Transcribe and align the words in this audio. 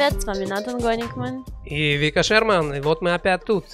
привет, 0.00 0.22
с 0.22 0.24
вами 0.24 0.46
Натан 0.46 0.78
Гоникман. 0.78 1.44
И 1.66 1.98
Вика 1.98 2.22
Шерман, 2.22 2.72
и 2.72 2.80
вот 2.80 3.02
мы 3.02 3.12
опять 3.12 3.44
тут. 3.44 3.66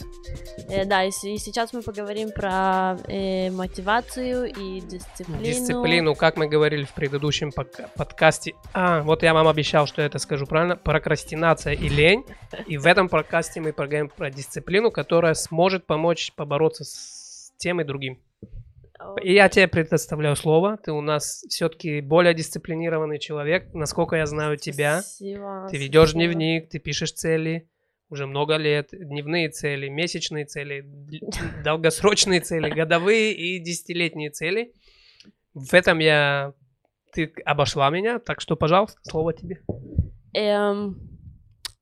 Э, 0.69 0.85
да, 0.85 1.05
и, 1.05 1.11
и 1.11 1.39
сейчас 1.39 1.73
мы 1.73 1.83
поговорим 1.83 2.33
про 2.33 2.99
э, 3.07 3.49
мотивацию 3.53 4.47
и 4.47 4.81
дисциплину. 4.81 5.45
Дисциплину, 5.45 6.15
как 6.17 6.37
мы 6.37 6.49
говорили 6.49 6.83
в 6.83 6.93
предыдущем 6.95 7.53
подкасте. 7.53 8.55
А, 8.73 9.03
вот 9.03 9.23
я 9.23 9.35
вам 9.35 9.47
обещал, 9.47 9.87
что 9.87 10.03
я 10.03 10.09
это 10.09 10.19
скажу 10.19 10.47
правильно. 10.47 10.75
Прокрастинация 10.75 11.75
и 11.75 11.89
лень. 11.89 12.25
И 12.67 12.77
в 12.77 12.87
этом 12.87 13.09
подкасте 13.09 13.61
мы 13.61 13.73
поговорим 13.73 14.09
про 14.09 14.29
дисциплину, 14.29 14.91
которая 14.91 15.35
сможет 15.35 15.87
помочь 15.87 16.33
побороться 16.35 16.83
с 16.83 17.53
тем 17.57 17.81
и 17.81 17.85
другим. 17.85 18.19
Я 19.23 19.49
тебе 19.49 19.69
предоставляю 19.69 20.37
слово. 20.37 20.79
Ты 20.79 20.93
у 20.93 21.01
нас 21.01 21.45
все-таки 21.49 22.01
более 22.01 22.35
дисциплинированный 22.35 23.19
человек. 23.19 23.73
Насколько 23.75 24.17
я 24.17 24.27
знаю 24.27 24.57
тебя. 24.57 25.03
Спасибо. 25.03 25.69
Ты 25.71 25.77
ведешь 25.77 26.11
спасибо. 26.11 26.33
дневник, 26.33 26.69
ты 26.69 26.79
пишешь 26.79 27.13
цели 27.13 27.69
уже 28.09 28.27
много 28.27 28.57
лет. 28.57 28.89
Дневные 28.93 29.49
цели, 29.51 29.89
месячные 29.89 30.45
цели, 30.45 30.85
долгосрочные 31.65 32.41
цели, 32.41 32.71
годовые 32.71 33.33
и 33.35 33.59
десятилетние 33.59 34.31
цели. 34.31 34.73
В 35.55 35.75
этом 35.75 35.99
я... 35.99 36.53
Ты 37.13 37.33
обошла 37.47 37.89
меня, 37.89 38.19
так 38.19 38.43
что, 38.43 38.57
пожалуйста, 38.57 39.01
слово 39.03 39.33
тебе. 39.33 39.63
Эм, 40.35 41.06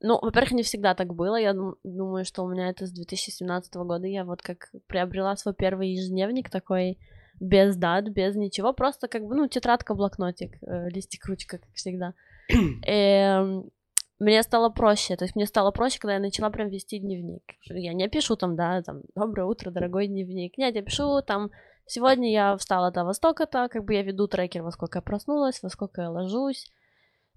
ну, 0.05 0.19
во-первых, 0.21 0.53
не 0.53 0.63
всегда 0.63 0.95
так 0.95 1.15
было. 1.15 1.37
Я 1.37 1.55
дум- 1.55 1.77
думаю, 1.83 2.25
что 2.25 2.45
у 2.45 2.49
меня 2.49 2.69
это 2.69 2.87
с 2.87 2.93
2017 2.93 3.75
года. 3.75 4.07
Я 4.07 4.25
вот 4.25 4.43
как 4.43 4.71
приобрела 4.87 5.35
свой 5.37 5.55
первый 5.55 5.93
ежедневник 5.93 6.51
такой 6.51 6.99
без 7.41 7.77
дат, 7.77 8.09
без 8.11 8.37
ничего, 8.37 8.73
просто 8.73 9.09
как 9.09 9.25
бы, 9.25 9.35
ну, 9.35 9.49
тетрадка, 9.49 9.95
блокнотик, 9.95 10.59
э, 10.63 10.89
листик, 10.91 11.25
ручка, 11.27 11.59
как 11.59 11.73
всегда. 11.75 12.15
Эм, 12.87 13.71
мне 14.19 14.43
стало 14.43 14.69
проще, 14.69 15.17
то 15.17 15.25
есть 15.25 15.35
мне 15.37 15.47
стало 15.47 15.71
проще, 15.71 15.99
когда 15.99 16.15
я 16.15 16.21
начала 16.21 16.51
прям 16.51 16.69
вести 16.69 16.99
дневник. 16.99 17.43
Я 17.65 17.95
не 17.95 18.09
пишу 18.09 18.37
там, 18.37 18.57
да, 18.57 18.83
там, 18.83 19.03
доброе 19.15 19.47
утро, 19.47 19.71
дорогой 19.71 20.07
дневник. 20.07 20.59
Нет, 20.59 20.77
я 20.77 20.83
пишу 20.83 21.23
там, 21.23 21.51
сегодня 21.87 22.31
я 22.31 22.57
встала 22.57 22.91
до 22.91 23.05
востока-то, 23.05 23.69
как 23.69 23.85
бы 23.85 23.95
я 23.95 24.03
веду 24.03 24.29
трекер, 24.29 24.63
во 24.63 24.71
сколько 24.71 24.99
я 24.99 25.03
проснулась, 25.03 25.63
во 25.63 25.71
сколько 25.71 26.03
я 26.03 26.11
ложусь, 26.11 26.71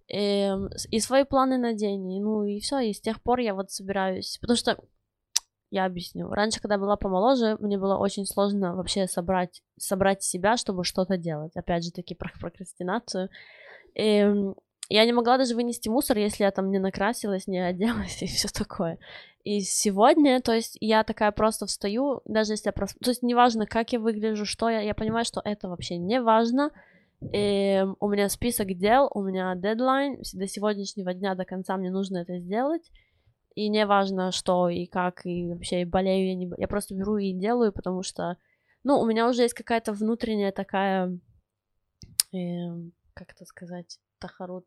Эм, 0.09 0.69
с- 0.71 0.87
и 0.89 0.99
свои 0.99 1.23
планы 1.25 1.57
на 1.57 1.73
день, 1.73 2.13
и, 2.13 2.19
ну 2.21 2.43
и 2.45 2.59
все, 2.59 2.79
и 2.79 2.93
с 2.93 3.01
тех 3.01 3.21
пор 3.21 3.39
я 3.39 3.53
вот 3.53 3.71
собираюсь, 3.71 4.37
потому 4.39 4.55
что 4.57 4.77
я 5.71 5.85
объясню. 5.85 6.29
Раньше, 6.29 6.61
когда 6.61 6.77
была 6.77 6.95
помоложе, 6.95 7.57
мне 7.59 7.77
было 7.77 7.97
очень 7.97 8.25
сложно 8.25 8.75
вообще 8.75 9.07
собрать, 9.07 9.61
собрать 9.77 10.23
себя, 10.23 10.55
чтобы 10.57 10.83
что-то 10.85 11.17
делать. 11.17 11.55
Опять 11.55 11.83
же 11.83 11.91
таки 11.91 12.15
про 12.15 12.31
прокрастинацию. 12.39 13.29
Эм, 13.95 14.55
я 14.89 15.05
не 15.05 15.11
могла 15.13 15.37
даже 15.37 15.55
вынести 15.55 15.89
мусор, 15.89 16.17
если 16.17 16.43
я 16.43 16.51
там 16.51 16.71
не 16.71 16.79
накрасилась, 16.79 17.47
не 17.47 17.59
оделась 17.59 18.21
и 18.21 18.27
все 18.27 18.47
такое. 18.47 18.99
И 19.43 19.61
сегодня, 19.61 20.41
то 20.41 20.53
есть 20.53 20.77
я 20.81 21.03
такая 21.03 21.31
просто 21.31 21.65
встаю, 21.65 22.21
даже 22.25 22.53
если 22.53 22.69
я 22.69 22.73
просто... 22.73 22.97
То 22.99 23.11
есть 23.11 23.23
неважно, 23.23 23.65
как 23.65 23.91
я 23.93 23.99
выгляжу, 23.99 24.45
что 24.45 24.69
я... 24.69 24.81
Я 24.81 24.93
понимаю, 24.93 25.25
что 25.25 25.41
это 25.43 25.69
вообще 25.69 25.97
не 25.97 26.21
важно. 26.21 26.71
Эм, 27.19 27.95
у 27.99 28.09
меня 28.09 28.29
список 28.29 28.67
дел, 28.77 29.09
у 29.13 29.23
меня 29.23 29.55
дедлайн. 29.55 30.21
До 30.33 30.47
сегодняшнего 30.47 31.13
дня, 31.13 31.35
до 31.35 31.45
конца 31.45 31.77
мне 31.77 31.91
нужно 31.91 32.17
это 32.17 32.39
сделать. 32.39 32.91
И 33.55 33.69
не 33.69 33.85
важно, 33.85 34.31
что 34.31 34.69
и 34.69 34.85
как, 34.85 35.25
и 35.25 35.47
вообще 35.47 35.81
и 35.81 35.85
болею 35.85 36.27
я 36.27 36.35
не... 36.35 36.51
Я 36.57 36.67
просто 36.67 36.95
беру 36.95 37.17
и 37.17 37.33
делаю, 37.33 37.73
потому 37.73 38.03
что... 38.03 38.37
Ну, 38.83 38.99
у 38.99 39.05
меня 39.05 39.27
уже 39.27 39.41
есть 39.41 39.55
какая-то 39.55 39.93
внутренняя 39.93 40.51
такая... 40.51 41.17
эм, 42.31 42.93
как 43.13 43.31
это 43.31 43.45
сказать? 43.45 43.99
Тахарут 44.19 44.65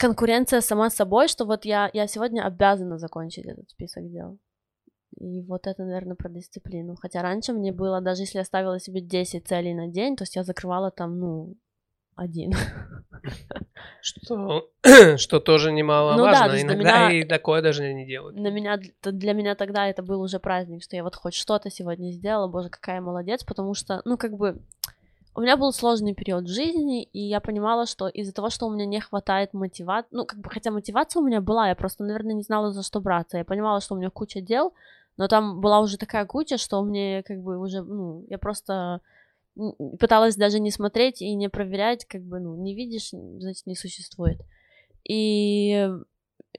конкуренция 0.00 0.62
сама 0.62 0.88
собой, 0.88 1.28
что 1.28 1.44
вот 1.44 1.64
я, 1.66 1.90
я 1.92 2.06
сегодня 2.06 2.42
обязана 2.46 2.98
закончить 2.98 3.46
этот 3.46 3.68
список 3.68 4.10
дел. 4.10 4.38
И 5.18 5.40
вот 5.42 5.66
это, 5.66 5.84
наверное, 5.84 6.16
про 6.16 6.28
дисциплину. 6.28 6.96
Хотя 6.96 7.22
раньше 7.22 7.52
мне 7.52 7.72
было, 7.72 8.00
даже 8.00 8.22
если 8.22 8.38
я 8.38 8.44
ставила 8.44 8.78
себе 8.78 9.00
10 9.00 9.46
целей 9.46 9.74
на 9.74 9.88
день, 9.88 10.16
то 10.16 10.22
есть 10.22 10.36
я 10.36 10.44
закрывала 10.44 10.90
там, 10.90 11.18
ну, 11.18 11.54
один. 12.14 12.52
Что, 14.02 14.68
что 15.16 15.40
тоже 15.40 15.72
немаловажно. 15.72 16.24
Ну 16.24 16.52
да, 16.52 16.60
Иногда 16.60 17.08
меня- 17.08 17.12
и 17.12 17.24
такое 17.24 17.62
даже 17.62 17.92
не 17.92 18.06
делают. 18.06 18.36
На 18.36 18.48
меня, 18.50 18.78
для 19.02 19.32
меня 19.32 19.54
тогда 19.54 19.86
это 19.88 20.02
был 20.02 20.20
уже 20.20 20.38
праздник, 20.38 20.82
что 20.82 20.96
я 20.96 21.02
вот 21.02 21.16
хоть 21.16 21.34
что-то 21.34 21.70
сегодня 21.70 22.10
сделала, 22.12 22.46
боже, 22.46 22.68
какая 22.68 22.96
я 22.96 23.02
молодец, 23.02 23.44
потому 23.44 23.74
что, 23.74 24.02
ну, 24.04 24.16
как 24.16 24.36
бы, 24.36 24.58
у 25.34 25.40
меня 25.40 25.56
был 25.56 25.72
сложный 25.72 26.14
период 26.14 26.44
в 26.44 26.52
жизни, 26.52 27.02
и 27.02 27.20
я 27.20 27.40
понимала, 27.40 27.86
что 27.86 28.08
из-за 28.08 28.32
того, 28.32 28.50
что 28.50 28.66
у 28.66 28.70
меня 28.70 28.86
не 28.86 29.00
хватает 29.00 29.52
мотивации, 29.54 30.08
ну, 30.10 30.26
как 30.26 30.40
бы, 30.40 30.50
хотя 30.50 30.70
мотивация 30.70 31.20
у 31.20 31.26
меня 31.26 31.40
была, 31.40 31.68
я 31.68 31.74
просто, 31.74 32.04
наверное, 32.04 32.34
не 32.34 32.42
знала, 32.42 32.72
за 32.72 32.82
что 32.82 33.00
браться. 33.00 33.38
Я 33.38 33.44
понимала, 33.44 33.80
что 33.80 33.94
у 33.94 33.98
меня 33.98 34.10
куча 34.10 34.40
дел, 34.40 34.74
но 35.20 35.28
там 35.28 35.60
была 35.60 35.80
уже 35.80 35.98
такая 35.98 36.24
куча, 36.24 36.56
что 36.56 36.82
мне, 36.82 37.22
как 37.24 37.42
бы, 37.42 37.58
уже, 37.58 37.82
ну, 37.82 38.24
я 38.30 38.38
просто 38.38 39.02
пыталась 39.98 40.34
даже 40.34 40.60
не 40.60 40.70
смотреть 40.70 41.20
и 41.20 41.34
не 41.34 41.50
проверять, 41.50 42.06
как 42.06 42.22
бы, 42.22 42.40
ну, 42.40 42.56
не 42.56 42.74
видишь, 42.74 43.10
значит, 43.10 43.66
не 43.66 43.76
существует. 43.76 44.40
И 45.04 45.90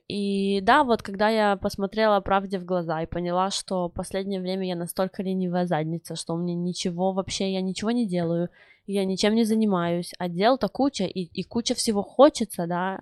и 0.07 0.61
да, 0.61 0.83
вот 0.83 1.01
когда 1.01 1.29
я 1.29 1.55
посмотрела 1.55 2.19
правде 2.19 2.59
в 2.59 2.65
глаза 2.65 3.01
и 3.01 3.07
поняла, 3.07 3.49
что 3.49 3.89
в 3.89 3.93
последнее 3.93 4.39
время 4.39 4.67
я 4.67 4.75
настолько 4.75 5.23
ленивая 5.23 5.65
задница, 5.65 6.15
что 6.15 6.35
мне 6.35 6.53
ничего 6.53 7.13
вообще, 7.13 7.51
я 7.51 7.61
ничего 7.61 7.89
не 7.89 8.07
делаю, 8.07 8.49
я 8.85 9.05
ничем 9.05 9.33
не 9.33 9.43
занимаюсь, 9.43 10.13
а 10.19 10.29
дел-то 10.29 10.67
куча, 10.67 11.05
и, 11.05 11.21
и 11.21 11.41
куча 11.41 11.73
всего 11.73 12.03
хочется, 12.03 12.67
да. 12.67 12.99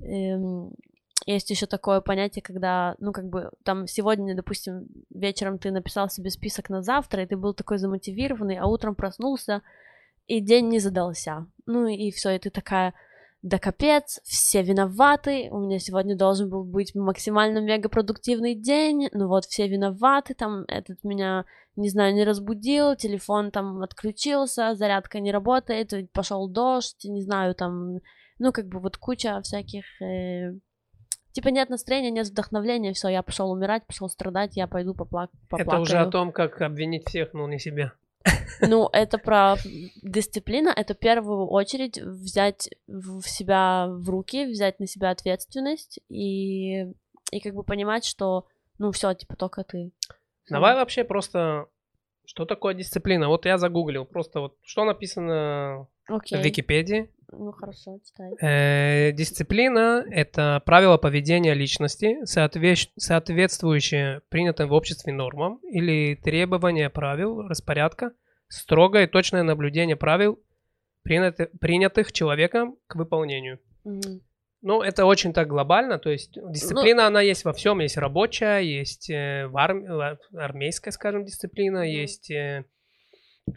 Эм, 0.00 0.74
есть 1.26 1.50
еще 1.50 1.66
такое 1.66 2.00
понятие, 2.00 2.42
когда, 2.42 2.94
ну, 2.98 3.12
как 3.12 3.28
бы, 3.28 3.50
там 3.64 3.86
сегодня, 3.86 4.34
допустим, 4.34 4.86
вечером 5.10 5.58
ты 5.58 5.70
написал 5.70 6.08
себе 6.08 6.30
список 6.30 6.70
на 6.70 6.82
завтра, 6.82 7.22
и 7.22 7.26
ты 7.26 7.36
был 7.36 7.54
такой 7.54 7.78
замотивированный, 7.78 8.58
а 8.58 8.66
утром 8.66 8.94
проснулся, 8.94 9.62
и 10.26 10.40
день 10.40 10.68
не 10.68 10.78
задался. 10.78 11.46
Ну, 11.66 11.86
и 11.86 12.10
все, 12.10 12.30
и 12.30 12.38
ты 12.38 12.50
такая, 12.50 12.94
да 13.42 13.58
капец, 13.58 14.20
все 14.22 14.62
виноваты, 14.62 15.48
у 15.50 15.58
меня 15.58 15.80
сегодня 15.80 16.16
должен 16.16 16.48
был 16.48 16.62
быть 16.62 16.94
максимально 16.94 17.58
мегапродуктивный 17.58 18.54
день, 18.54 19.08
ну 19.12 19.26
вот 19.26 19.44
все 19.46 19.66
виноваты, 19.66 20.34
там 20.34 20.64
этот 20.68 21.02
меня, 21.02 21.44
не 21.74 21.88
знаю, 21.88 22.14
не 22.14 22.24
разбудил, 22.24 22.94
телефон 22.94 23.50
там 23.50 23.82
отключился, 23.82 24.76
зарядка 24.76 25.18
не 25.18 25.32
работает, 25.32 25.92
пошел 26.12 26.48
дождь, 26.48 27.04
не 27.04 27.20
знаю, 27.20 27.56
там, 27.56 27.98
ну 28.38 28.52
как 28.52 28.68
бы 28.68 28.78
вот 28.78 28.96
куча 28.96 29.40
всяких, 29.42 29.84
э, 30.00 30.52
типа 31.32 31.48
нет 31.48 31.70
настроения, 31.70 32.10
нет 32.10 32.28
вдохновения, 32.28 32.92
все, 32.92 33.08
я 33.08 33.22
пошел 33.22 33.50
умирать, 33.50 33.86
пошел 33.86 34.08
страдать, 34.08 34.56
я 34.56 34.66
пойду 34.66 34.92
попла- 34.92 35.28
поплакаю. 35.48 35.68
Это 35.68 35.80
уже 35.80 35.98
о 35.98 36.06
том, 36.06 36.32
как 36.32 36.60
обвинить 36.60 37.08
всех, 37.08 37.32
но 37.32 37.48
не 37.48 37.58
себя. 37.58 37.92
Ну, 38.60 38.88
это 38.92 39.18
про 39.18 39.56
дисциплина, 40.02 40.72
это 40.74 40.94
в 40.94 40.98
первую 40.98 41.46
очередь 41.48 41.98
взять 41.98 42.70
в 42.86 43.22
себя 43.22 43.88
в 43.88 44.08
руки, 44.08 44.46
взять 44.46 44.78
на 44.78 44.86
себя 44.86 45.10
ответственность 45.10 45.98
и, 46.08 46.82
и 47.32 47.40
как 47.42 47.54
бы 47.54 47.64
понимать, 47.64 48.04
что, 48.04 48.46
ну, 48.78 48.92
все, 48.92 49.12
типа, 49.14 49.34
только 49.36 49.64
ты. 49.64 49.90
Давай 50.48 50.74
вообще 50.74 51.04
просто... 51.04 51.66
Что 52.24 52.44
такое 52.44 52.74
дисциплина? 52.74 53.28
Вот 53.28 53.46
я 53.46 53.58
загуглил. 53.58 54.04
Просто 54.04 54.40
вот 54.40 54.56
что 54.62 54.84
написано 54.84 55.88
Окей. 56.06 56.40
в 56.40 56.44
Википедии. 56.44 57.10
Ну, 57.32 57.52
хорошо, 57.52 57.98
читай. 58.04 58.32
Э, 58.40 59.12
Дисциплина– 59.12 60.04
это 60.10 60.62
правило 60.66 60.98
поведения 60.98 61.54
личности, 61.54 62.18
соотве- 62.24 62.88
соответствующее 62.96 64.20
принятым 64.28 64.68
в 64.68 64.72
обществе 64.72 65.12
нормам 65.12 65.58
или 65.70 66.14
требования 66.14 66.90
правил, 66.90 67.42
распорядка, 67.48 68.12
строгое 68.48 69.04
и 69.04 69.10
точное 69.10 69.42
наблюдение 69.42 69.96
правил, 69.96 70.38
принято- 71.02 71.48
принятых 71.60 72.12
человеком 72.12 72.76
к 72.86 72.96
выполнению. 72.96 73.58
Ну, 74.64 74.80
это 74.82 75.06
очень 75.06 75.32
так 75.32 75.48
глобально, 75.48 75.98
то 75.98 76.08
есть 76.10 76.38
дисциплина, 76.52 77.06
она 77.08 77.20
есть 77.20 77.44
во 77.44 77.52
всем, 77.52 77.80
есть 77.80 77.96
рабочая, 77.96 78.60
есть 78.60 79.10
э, 79.10 79.48
в 79.48 79.56
арм- 79.56 80.16
армейская, 80.36 80.92
скажем, 80.92 81.24
дисциплина, 81.24 81.78
Мгм. 81.80 81.88
есть 81.88 82.30
э, 82.30 82.64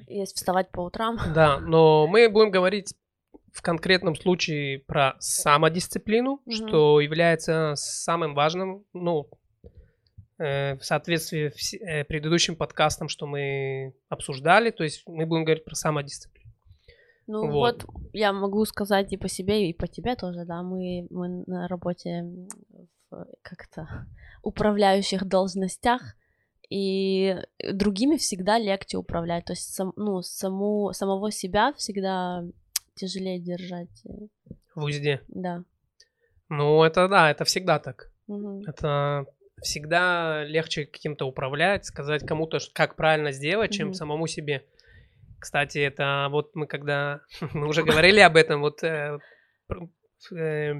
Есть 0.08 0.38
вставать 0.38 0.72
по 0.72 0.82
утрам. 0.82 1.16
Да, 1.36 1.60
но 1.60 2.08
мы 2.08 2.28
будем 2.28 2.50
говорить 2.50 2.96
в 3.56 3.62
конкретном 3.62 4.18
случае 4.18 4.80
про 4.80 5.16
самодисциплину, 5.19 6.42
Мгм. 6.46 6.52
что 6.52 7.00
является 7.00 7.74
самым 7.78 8.36
важным, 8.36 8.84
ну, 8.92 9.30
э, 10.38 10.75
в 10.75 10.84
соответствии 10.84 11.54
с 11.56 11.74
э, 11.74 12.04
предыдущим 12.04 12.57
подкастом, 12.57 13.07
что 13.07 13.25
мы 13.25 13.94
обсуждали, 14.10 14.72
то 14.72 14.84
есть 14.84 15.04
мы 15.07 15.25
будем 15.25 15.46
говорить 15.46 15.63
про 15.63 15.74
самодисциплину. 15.74 16.52
Ну, 17.28 17.50
Вот. 17.50 17.86
вот. 17.86 18.04
я 18.12 18.34
могу 18.34 18.66
сказать 18.66 19.13
и 19.13 19.18
по 19.18 19.30
себе, 19.30 19.69
и 19.69 19.74
по 19.74 19.88
тебе 19.88 20.16
тоже, 20.16 20.44
да, 20.44 20.62
мы, 20.62 21.08
мы 21.10 21.44
на 21.48 21.69
работе 21.69 22.25
в 23.10 23.25
как-то 23.42 23.88
управляющих 24.44 25.24
должностях, 25.24 26.01
и 26.69 27.38
другими 27.72 28.18
всегда 28.18 28.60
легче 28.60 28.98
управлять, 28.98 29.46
то 29.46 29.54
есть, 29.54 29.74
сам, 29.74 29.94
ну, 29.96 30.22
саму, 30.22 30.92
самого 30.92 31.31
себя 31.31 31.72
всегда 31.78 32.44
тяжелее 32.96 33.40
держать, 33.40 33.90
э, 34.06 34.26
В 34.76 34.84
узде. 34.84 35.22
да. 35.28 35.64
Ну, 36.50 36.84
это 36.84 37.08
да, 37.08 37.32
это 37.32 37.44
всегда 37.44 37.80
так. 37.80 38.12
Мгм. 38.28 38.62
Это 38.68 39.26
всегда 39.62 40.44
легче 40.44 40.86
каким-то 40.86 41.26
управлять, 41.26 41.86
сказать 41.86 42.26
кому-то, 42.26 42.60
как 42.74 42.96
правильно 42.96 43.32
сделать, 43.32 43.72
чем 43.72 43.88
Мгм. 43.88 43.94
самому 43.96 44.28
себе. 44.28 44.64
Кстати, 45.40 45.80
это 45.80 46.28
вот 46.32 46.56
мы 46.56 46.68
когда... 46.68 47.22
Мы 47.54 47.68
уже 47.68 47.84
говорили 47.84 48.20
об 48.20 48.36
этом, 48.36 48.62
вот 48.62 48.84
э, 48.84 49.18
э, 50.32 50.74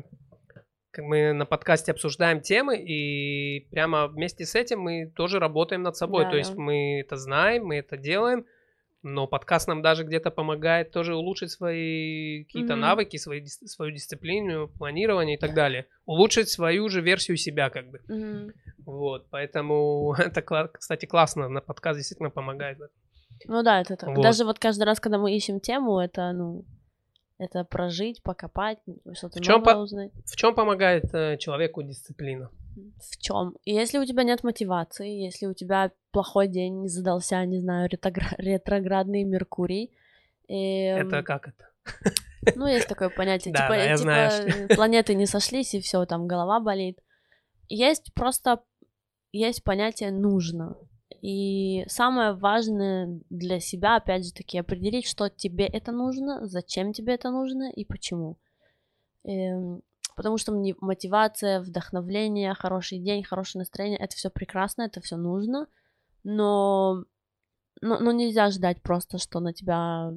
как 0.92 1.06
мы 1.06 1.34
на 1.34 1.46
подкасте 1.46 1.92
обсуждаем 1.92 2.42
темы, 2.42 2.78
и 2.78 3.68
прямо 3.70 4.08
вместе 4.08 4.46
с 4.46 4.56
этим 4.56 4.80
мы 4.80 5.12
тоже 5.16 5.40
работаем 5.40 5.82
над 5.84 5.98
собой. 5.98 6.24
Да, 6.24 6.30
То 6.32 6.38
есть 6.38 6.56
мы 6.56 7.02
это 7.02 7.18
знаем, 7.18 7.66
мы 7.66 7.76
это 7.78 7.98
делаем, 7.98 8.46
но 9.08 9.28
подкаст 9.28 9.68
нам 9.68 9.82
даже 9.84 10.04
где-то 10.04 10.32
помогает 10.32 10.90
тоже 10.92 11.16
улучшить 11.16 11.52
свои 11.52 12.44
какие-то 12.46 12.74
Мгм. 12.74 12.82
навыки, 12.82 13.18
свои, 13.18 13.46
свою 13.46 13.92
дисциплину, 13.92 14.68
планирование 14.68 15.38
и 15.38 15.40
так 15.40 15.54
далее. 15.54 15.86
Улучшить 16.06 16.50
свою 16.50 16.90
же 16.90 17.02
версию 17.02 17.38
себя 17.38 17.70
как 17.70 17.92
бы. 17.92 18.00
Мгм. 18.08 18.52
Вот, 18.86 19.28
поэтому 19.30 20.14
это, 20.18 20.42
кстати, 20.74 21.06
классно, 21.06 21.48
на 21.50 21.62
подкаст 21.62 21.98
действительно 22.00 22.32
помогает. 22.32 22.80
Ну 23.48 23.62
да, 23.64 23.82
это 23.82 23.96
так. 23.96 24.10
Вот. 24.10 24.24
Даже 24.24 24.44
вот 24.44 24.58
каждый 24.60 24.84
раз, 24.86 25.00
когда 25.00 25.18
мы 25.20 25.36
ищем 25.36 25.60
тему, 25.60 26.00
это, 26.00 26.32
ну, 26.34 26.66
это 27.38 27.64
прожить, 27.64 28.24
покопать, 28.24 28.80
что-то 29.14 29.40
В 29.40 29.44
чём 29.44 29.60
новое 29.60 29.74
по- 29.76 29.80
узнать. 29.80 30.12
В 30.26 30.36
чем 30.36 30.56
помогает 30.56 31.14
э, 31.14 31.38
человеку 31.38 31.84
дисциплина? 31.84 32.50
В 32.76 33.18
чем? 33.18 33.56
Если 33.66 33.98
у 33.98 34.06
тебя 34.06 34.24
нет 34.24 34.44
мотивации, 34.44 35.24
если 35.24 35.46
у 35.46 35.54
тебя 35.54 35.92
плохой 36.12 36.48
день 36.48 36.82
не 36.82 36.90
задался, 36.90 37.44
не 37.46 37.60
знаю, 37.60 37.90
ретогра- 37.90 38.36
ретроградный 38.38 39.24
Меркурий, 39.24 39.92
эм, 40.48 41.08
Это 41.08 41.24
как 41.24 41.48
это? 41.48 41.70
ну, 42.56 42.68
есть 42.68 42.88
такое 42.88 43.10
понятие, 43.10 43.54
Да, 43.54 43.62
типа, 43.62 43.74
да, 43.74 43.84
я 43.84 43.98
типа, 43.98 44.02
знаю, 44.02 44.70
э, 44.70 44.76
планеты 44.76 45.16
не 45.16 45.26
сошлись, 45.26 45.74
и 45.74 45.80
все, 45.80 46.06
там 46.06 46.28
голова 46.28 46.60
болит. 46.60 47.00
Есть 47.70 48.14
просто, 48.14 48.62
есть 49.32 49.64
понятие 49.64 50.12
«нужно». 50.12 50.76
И 51.22 51.86
самое 51.88 52.34
важное 52.34 53.20
для 53.30 53.60
себя, 53.60 53.96
опять 53.96 54.26
же 54.26 54.34
таки, 54.34 54.60
определить, 54.60 55.08
что 55.08 55.30
тебе 55.30 55.66
это 55.66 55.92
нужно, 55.92 56.46
зачем 56.46 56.94
тебе 56.94 57.16
это 57.16 57.32
нужно 57.32 57.72
и 57.72 57.84
почему. 57.84 58.38
Потому 60.16 60.38
что 60.38 60.52
мне 60.54 60.76
мотивация, 60.80 61.60
вдохновление, 61.60 62.54
хороший 62.54 63.00
день, 63.00 63.24
хорошее 63.24 63.62
настроение, 63.62 64.00
это 64.00 64.16
все 64.16 64.30
прекрасно, 64.30 64.84
это 64.84 65.02
все 65.02 65.18
нужно, 65.18 65.68
но, 66.24 67.04
но, 67.82 68.00
но 68.00 68.12
нельзя 68.12 68.50
ждать 68.50 68.82
просто, 68.82 69.18
что 69.18 69.40
на 69.42 69.54
тебя 69.54 70.14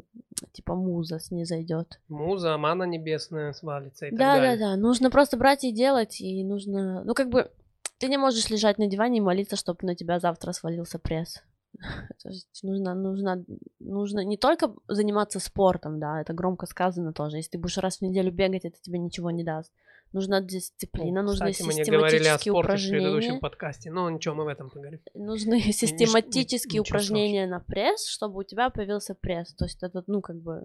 типа 0.52 0.74
муза 0.76 1.18
снизойдет. 1.18 2.00
Муза, 2.08 2.56
мана 2.58 2.84
небесная 2.84 3.52
свалится 3.52 4.06
и 4.06 4.10
так 4.10 4.18
Да, 4.18 4.34
да, 4.34 4.40
далее. 4.40 4.58
да. 4.58 4.76
Нужно 4.76 5.10
просто 5.10 5.36
брать 5.36 5.64
и 5.64 5.72
делать, 5.72 6.20
и 6.20 6.44
нужно. 6.44 7.02
Ну, 7.04 7.14
как 7.14 7.28
бы 7.28 7.50
ты 7.98 8.08
не 8.08 8.16
можешь 8.16 8.48
лежать 8.50 8.78
на 8.78 8.86
диване 8.86 9.18
и 9.18 9.22
молиться, 9.22 9.56
чтобы 9.56 9.80
на 9.82 9.96
тебя 9.96 10.20
завтра 10.20 10.52
свалился 10.52 11.00
пресс. 11.00 11.42
То 12.22 12.28
есть 12.28 12.62
нужно, 12.62 12.94
нужно, 12.94 13.44
нужно 13.78 14.24
не 14.24 14.36
только 14.36 14.74
заниматься 14.88 15.40
спортом, 15.40 16.00
да, 16.00 16.20
это 16.20 16.32
громко 16.32 16.66
сказано 16.66 17.12
тоже. 17.12 17.36
Если 17.36 17.52
ты 17.52 17.58
будешь 17.58 17.78
раз 17.78 17.98
в 17.98 18.02
неделю 18.02 18.32
бегать, 18.32 18.64
это 18.64 18.76
тебе 18.80 18.98
ничего 18.98 19.30
не 19.30 19.44
даст. 19.44 19.72
Нужна 20.12 20.40
дисциплина, 20.40 21.20
Ну, 21.20 21.28
нужны 21.28 21.52
Кстати, 21.52 21.66
мы 21.66 21.74
не 21.74 21.84
говорили 21.84 22.28
о 22.28 22.38
систематические 22.38 22.52
спорте 22.52 22.86
в 22.86 22.88
предыдущем 22.90 23.12
упражнения. 23.36 23.40
подкасте. 23.40 23.90
Ну, 23.90 24.08
ничего, 24.08 24.34
мы 24.34 24.44
в 24.44 24.48
этом 24.48 24.70
поговорим. 24.70 25.00
Нужны 25.14 25.60
систематические 25.72 26.80
ничего 26.80 26.96
упражнения 26.96 27.46
на 27.46 27.60
пресс, 27.60 28.08
чтобы 28.08 28.38
у 28.40 28.42
тебя 28.42 28.70
появился 28.70 29.14
пресс. 29.14 29.54
То 29.54 29.66
есть 29.66 29.82
это, 29.82 30.02
ну, 30.06 30.22
как 30.22 30.36
бы... 30.40 30.64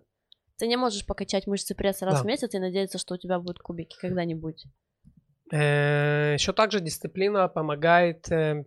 Ты 0.58 0.68
не 0.68 0.78
можешь 0.78 1.06
покачать 1.06 1.46
мышцы 1.46 1.76
пресса 1.76 2.06
раз 2.06 2.20
Да. 2.20 2.24
в 2.24 2.26
месяц 2.26 2.54
и 2.54 2.60
надеяться, 2.60 2.98
что 2.98 3.16
у 3.16 3.18
тебя 3.18 3.38
будут 3.38 3.60
кубики 3.60 3.98
когда-нибудь. 4.00 4.66
Еще 5.52 6.54
также 6.54 6.80
дисциплина 6.80 7.48
помогает 7.48 8.32
э, 8.32 8.66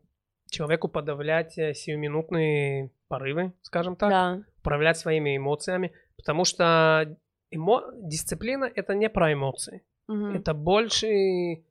человеку 0.51 0.89
подавлять 0.89 1.59
э, 1.59 1.75
сиюминутные 1.75 2.91
порывы, 3.09 3.53
скажем 3.63 3.97
так, 3.97 4.11
Да. 4.11 4.43
управлять 4.59 4.97
своими 4.99 5.37
эмоциями, 5.37 5.93
потому 6.17 6.45
что 6.45 7.17
эмо- 7.53 7.91
дисциплина 7.95 8.65
это 8.75 8.95
не 8.95 9.09
про 9.09 9.33
эмоции, 9.33 9.83
Мгм. 10.09 10.35
это 10.37 10.55
больше, 10.55 11.63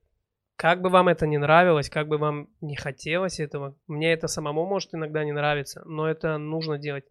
как 0.56 0.82
бы 0.82 0.90
вам 0.90 1.08
это 1.10 1.28
не 1.28 1.38
нравилось, 1.38 1.90
как 1.90 2.08
бы 2.08 2.18
вам 2.18 2.50
не 2.62 2.76
хотелось 2.76 3.40
этого, 3.40 3.76
мне 3.88 4.14
это 4.14 4.28
самому 4.28 4.66
может 4.66 4.94
иногда 4.94 5.24
не 5.24 5.32
нравиться, 5.34 5.82
но 5.86 6.08
это 6.10 6.38
нужно 6.38 6.78
делать. 6.78 7.06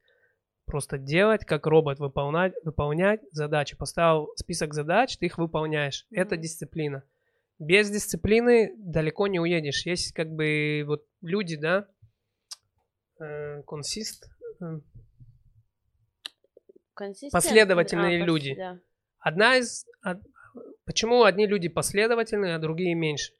Просто 0.66 0.96
делать, 0.96 1.44
как 1.44 1.66
робот, 1.66 1.98
выполнять, 1.98 2.54
выполнять 2.64 3.20
задачи. 3.32 3.76
Поставил 3.76 4.30
список 4.36 4.72
задач, 4.72 5.18
ты 5.18 5.26
их 5.26 5.36
выполняешь. 5.36 6.06
Это 6.10 6.38
дисциплина. 6.38 7.02
Без 7.58 7.90
дисциплины 7.90 8.72
далеко 8.78 9.26
не 9.26 9.38
уедешь. 9.40 9.84
Есть 9.84 10.14
как 10.14 10.30
бы 10.34 10.82
вот 10.86 11.02
люди, 11.24 11.56
да, 11.56 11.88
э, 13.20 13.62
консист, 13.62 14.28
э, 14.60 14.80
Последовательные 17.32 18.22
а, 18.22 18.26
люди. 18.26 18.54
да. 18.54 18.78
Одна 19.18 19.56
из... 19.56 19.84
од- 20.04 20.22
Почему 20.84 21.24
одни 21.24 21.46
люди 21.46 21.68
последовательные, 21.68 22.54
а 22.54 22.58
другие 22.58 22.94
меньше? 22.94 23.32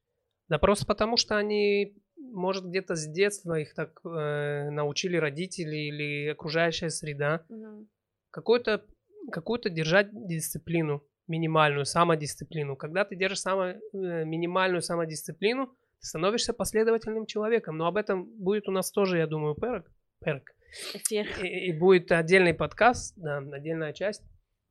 Да 0.48 0.58
просто 0.58 0.86
потому, 0.86 1.16
что 1.16 1.36
они, 1.36 1.96
может, 2.16 2.64
где-то 2.64 2.96
с 2.96 3.06
детства 3.06 3.60
их 3.60 3.74
так 3.74 4.00
э, 4.04 4.70
научили 4.70 5.16
родители 5.16 5.76
или 5.76 6.28
окружающая 6.30 6.90
среда. 6.90 7.44
Мгм. 7.48 7.88
Какую-то 8.30 8.84
какую-то 9.30 9.70
держать 9.70 10.08
дисциплину, 10.12 11.02
минимальную 11.28 11.84
самодисциплину. 11.86 12.76
Когда 12.76 13.04
ты 13.04 13.16
держишь 13.16 13.40
само, 13.40 13.64
э, 13.64 13.76
минимальную 13.92 14.82
самодисциплину, 14.82 15.74
становишься 16.04 16.52
последовательным 16.52 17.26
человеком. 17.26 17.76
Но 17.76 17.86
об 17.86 17.96
этом 17.96 18.24
будет 18.24 18.68
у 18.68 18.72
нас 18.72 18.90
тоже, 18.90 19.18
я 19.18 19.26
думаю, 19.26 19.54
перк. 19.54 19.90
перк. 20.20 20.50
Эфир. 20.94 21.26
И, 21.42 21.68
и 21.68 21.72
будет 21.72 22.10
отдельный 22.12 22.54
подкаст, 22.54 23.14
да, 23.16 23.38
отдельная 23.38 23.92
часть, 23.92 24.22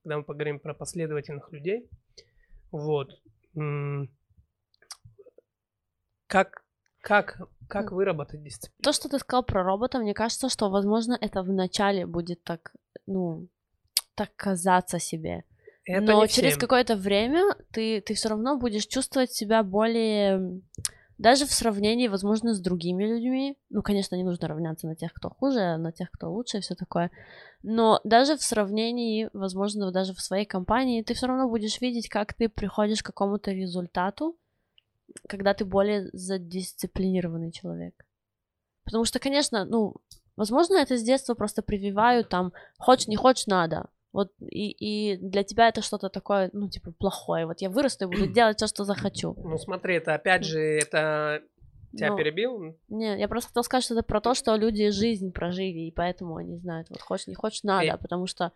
когда 0.03 0.17
мы 0.17 0.23
поговорим 0.23 0.59
про 0.59 0.73
последовательных 0.73 1.51
людей. 1.51 1.89
Вот. 2.71 3.21
Как, 6.27 6.63
как, 7.01 7.41
как 7.69 7.91
выработать 7.91 8.43
дисциплину? 8.43 8.81
То, 8.81 8.91
что 8.91 9.09
ты 9.09 9.19
сказал 9.19 9.43
про 9.43 9.63
робота, 9.63 9.99
мне 9.99 10.13
кажется, 10.13 10.49
что, 10.49 10.69
возможно, 10.69 11.17
это 11.19 11.43
вначале 11.43 12.05
будет 12.05 12.43
так, 12.43 12.73
ну, 13.05 13.47
так 14.15 14.35
казаться 14.35 14.99
себе. 14.99 15.43
Это 15.85 16.13
Но 16.13 16.27
через 16.27 16.57
какое-то 16.57 16.95
время 16.95 17.55
ты, 17.71 18.01
ты 18.01 18.13
все 18.13 18.29
равно 18.29 18.57
будешь 18.57 18.87
чувствовать 18.87 19.31
себя 19.31 19.63
более... 19.63 20.61
Даже 21.23 21.45
в 21.45 21.53
сравнении, 21.53 22.09
возможно, 22.09 22.53
с 22.53 22.59
другими 22.59 23.05
людьми. 23.05 23.57
Ну, 23.69 23.81
конечно, 23.81 24.17
не 24.17 24.25
нужно 24.25 24.49
равняться 24.49 24.87
на 24.87 24.95
тех, 24.97 25.13
кто 25.13 25.29
хуже, 25.29 25.61
а 25.61 25.77
на 25.77 25.93
тех, 25.93 26.11
кто 26.11 26.29
лучше 26.29 26.57
и 26.57 26.59
все 26.59 26.75
такое. 26.75 27.11
Но 27.63 28.01
даже 28.03 28.35
в 28.35 28.43
сравнении, 28.43 29.29
возможно, 29.31 29.89
даже 29.93 30.13
в 30.13 30.19
своей 30.19 30.45
компании, 30.45 31.01
ты 31.01 31.13
все 31.13 31.27
равно 31.27 31.47
будешь 31.47 31.79
видеть, 31.79 32.09
как 32.09 32.33
ты 32.33 32.49
приходишь 32.49 33.01
к 33.01 33.05
какому-то 33.05 33.51
результату, 33.51 34.35
когда 35.29 35.53
ты 35.53 35.63
более 35.63 36.09
задисциплинированный 36.11 37.53
человек. 37.53 38.05
Потому 38.83 39.05
что, 39.05 39.19
конечно, 39.19 39.63
ну, 39.63 39.95
возможно, 40.35 40.75
это 40.75 40.97
с 40.97 41.03
детства 41.03 41.35
просто 41.35 41.61
прививают 41.61 42.27
там, 42.27 42.51
хочешь, 42.77 43.07
не 43.07 43.15
хочешь, 43.15 43.47
надо. 43.47 43.87
Вот 44.13 44.31
и, 44.39 44.69
и 44.69 45.17
для 45.17 45.43
тебя 45.43 45.67
это 45.67 45.81
что-то 45.81 46.09
такое, 46.09 46.49
ну, 46.53 46.69
типа, 46.69 46.91
плохое. 46.91 47.47
Вот 47.47 47.61
я 47.61 47.69
вырасту 47.69 48.05
и 48.05 48.07
буду 48.07 48.27
делать 48.33 48.57
все, 48.57 48.67
что 48.67 48.85
захочу. 48.85 49.35
Ну 49.43 49.57
смотри, 49.57 49.95
это 49.95 50.13
опять 50.13 50.45
же, 50.45 50.59
это... 50.59 51.41
Тебя 51.91 52.09
Ну, 52.11 52.17
перебил? 52.17 52.75
Не, 52.89 53.19
я 53.19 53.27
просто 53.27 53.49
хотела 53.49 53.63
сказать, 53.63 53.83
что 53.83 53.93
это 53.95 54.03
про 54.03 54.21
то, 54.21 54.33
что 54.33 54.55
люди 54.55 54.89
жизнь 54.89 55.31
прожили, 55.31 55.79
и 55.87 55.91
поэтому 55.91 56.37
они 56.37 56.57
знают, 56.57 56.89
вот 56.89 57.01
хочешь, 57.01 57.27
не 57.27 57.35
хочешь, 57.35 57.63
надо, 57.63 57.85
И- 57.85 58.01
потому 58.01 58.25
что 58.27 58.51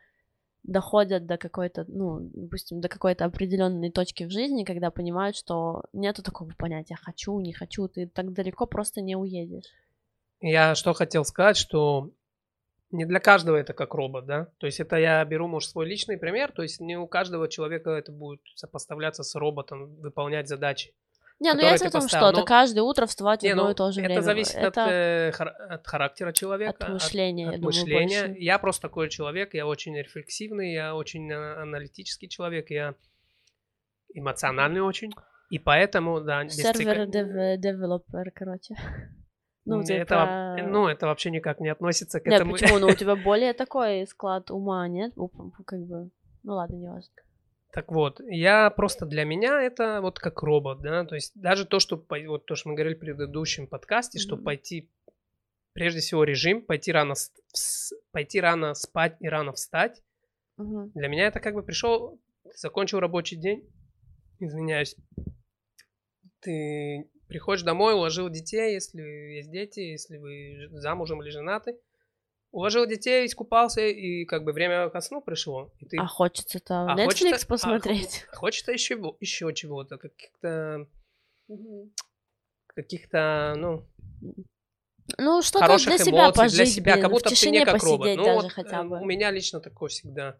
доходят 0.64 1.26
до 1.26 1.38
какой-то, 1.38 1.86
ну, 1.88 2.20
допустим, 2.34 2.82
до 2.82 2.90
какой-то 2.90 3.26
определенной 3.26 3.92
точки 3.92 4.26
в 4.26 4.32
жизни, 4.32 4.64
когда 4.64 4.92
понимают, 4.92 5.36
что 5.36 5.84
нету 5.94 6.24
такого 6.24 6.52
понятия 6.58 6.98
хочу, 7.00 7.40
не 7.40 7.54
хочу, 7.54 7.88
ты 7.88 8.08
так 8.08 8.34
далеко 8.34 8.66
просто 8.66 9.02
не 9.02 9.16
уедешь. 9.16 9.66
Я 10.42 10.76
что 10.76 10.94
хотел 10.94 11.24
сказать, 11.24 11.58
что 11.58 12.10
не 12.92 13.06
для 13.06 13.20
каждого 13.20 13.56
это 13.58 13.74
как 13.74 13.94
робот, 13.94 14.26
да? 14.26 14.48
То 14.60 14.66
есть 14.66 14.80
это 14.80 14.96
я 14.98 15.24
беру, 15.26 15.48
может, 15.48 15.70
свой 15.70 15.86
личный 15.86 16.18
пример, 16.18 16.52
то 16.52 16.62
есть 16.64 16.80
не 16.80 16.98
у 16.98 17.08
каждого 17.08 17.48
человека 17.50 17.92
это 17.92 18.12
будет 18.12 18.42
сопоставляться 18.56 19.24
с 19.24 19.36
роботом, 19.36 19.96
выполнять 19.98 20.48
задачи. 20.48 20.94
Не, 21.40 21.54
ну 21.54 21.60
в 21.62 21.64
этом 21.66 21.92
поставил, 21.92 22.08
что-то, 22.08 22.40
но- 22.40 22.46
каждое 22.46 22.82
утро 22.82 23.06
вставать 23.06 23.42
в 23.42 23.44
Не, 23.44 23.52
одно 23.52 23.66
ну, 23.66 23.72
и 23.72 23.74
то 23.76 23.92
же 23.92 24.00
это 24.02 24.08
время. 24.08 24.22
зависит 24.22 24.56
это 24.56 24.86
От, 24.86 24.92
э, 24.92 25.32
хар- 25.38 25.56
от 25.70 25.86
характера 25.86 26.32
человека, 26.32 26.86
от 26.86 26.90
мышления, 26.94 27.48
от 27.50 27.52
я 27.54 27.58
думаю, 27.60 27.76
мышления. 27.76 28.26
больше. 28.28 28.40
Я 28.42 28.58
просто 28.58 28.82
такой 28.82 29.10
человек, 29.10 29.54
я 29.54 29.68
очень 29.68 29.96
рефлексивный, 29.96 30.74
я 30.74 30.96
очень 30.96 31.32
а- 31.32 31.62
аналитический 31.62 32.28
человек, 32.28 32.72
я 32.72 32.96
эмоциональный 34.16 34.82
очень. 34.82 35.12
И 35.52 35.60
поэтому, 35.60 36.22
да, 36.22 36.44
дисци- 36.44 36.74
Сервер 36.74 37.06
дев- 37.06 37.60
девелопер, 37.62 38.32
короче. 38.34 38.76
Ну, 39.68 39.84
ты 39.84 39.96
это, 39.96 40.56
ну, 40.66 40.88
это 40.88 41.08
вообще 41.08 41.30
никак 41.30 41.60
не 41.60 41.68
относится 41.68 42.20
к 42.20 42.26
Нет, 42.26 42.36
этому. 42.36 42.54
почему? 42.54 42.80
Ну, 42.80 42.88
у 42.88 42.94
тебя 42.94 43.16
более 43.24 43.54
такой 43.54 44.08
склад 44.08 44.50
ума, 44.50 44.88
нет? 44.88 45.14
Как 45.66 45.80
бы... 45.82 46.10
Ну, 46.44 46.54
ладно, 46.54 46.76
не 46.76 46.88
важно. 46.88 47.12
Так 47.74 47.92
вот, 47.92 48.22
я 48.30 48.70
просто 48.70 49.06
для 49.06 49.26
меня 49.26 49.62
это 49.62 50.00
вот 50.02 50.20
как 50.20 50.42
робот, 50.42 50.82
да, 50.82 51.04
то 51.04 51.16
есть 51.16 51.34
даже 51.36 51.66
то, 51.66 51.80
что, 51.80 52.04
вот 52.28 52.46
то, 52.46 52.56
что 52.56 52.70
мы 52.70 52.76
говорили 52.76 52.96
в 52.96 53.00
предыдущем 53.00 53.68
подкасте, 53.68 54.18
mm-hmm. 54.18 54.22
что 54.22 54.38
пойти, 54.38 54.90
прежде 55.74 56.00
всего 56.00 56.24
режим, 56.24 56.62
пойти 56.62 56.94
рано, 56.94 57.14
пойти 58.12 58.40
рано 58.40 58.74
спать 58.74 59.18
и 59.20 59.28
рано 59.28 59.52
встать, 59.52 60.02
mm-hmm. 60.60 60.92
для 60.96 61.08
меня 61.10 61.28
это 61.28 61.42
как 61.42 61.54
бы 61.56 61.62
пришел, 61.62 62.20
закончил 62.56 63.00
рабочий 63.00 63.36
день, 63.36 63.70
извиняюсь, 64.40 64.96
ты 66.40 67.12
приходишь 67.28 67.64
домой, 67.64 67.94
уложил 67.94 68.30
детей, 68.30 68.74
если 68.74 69.02
есть 69.02 69.52
дети, 69.52 69.80
если 69.80 70.18
вы 70.18 70.70
замужем 70.80 71.22
или 71.22 71.30
женаты, 71.30 71.78
уложил 72.52 72.86
детей, 72.88 73.26
искупался, 73.26 73.82
и 73.82 74.26
как 74.26 74.44
бы 74.44 74.52
время 74.54 74.90
ко 74.90 75.02
сну 75.02 75.22
пришло. 75.22 75.74
И 75.80 75.86
ты... 75.86 75.98
А 75.98 76.08
хочется-то 76.08 76.92
а 76.92 76.96
Netflix 76.96 77.06
хочется, 77.06 77.46
а 77.46 77.50
посмотреть. 77.50 78.26
А, 78.32 78.36
хочется 78.36 78.72
еще, 78.72 79.16
еще 79.20 79.54
чего-то, 79.54 79.98
каких-то... 79.98 80.88
Каких-то, 82.68 83.56
ну... 83.58 83.88
Ну, 85.18 85.42
что-то 85.42 85.78
для 85.78 85.98
себя 85.98 86.20
эмоций, 86.26 86.36
пожить, 86.36 86.56
для 86.56 86.66
себя, 86.66 86.98
как 86.98 87.12
будто 87.12 87.34
в 87.34 87.40
ты 87.40 87.50
не 87.50 87.64
как 87.64 87.82
робот. 87.82 88.18
Ну, 88.18 88.26
даже 88.26 88.42
вот, 88.42 88.52
хотя 88.52 88.82
э, 88.82 88.84
бы. 88.84 89.00
У 89.00 89.06
меня 89.06 89.32
лично 89.32 89.62
такое 89.62 89.88
всегда. 89.88 90.38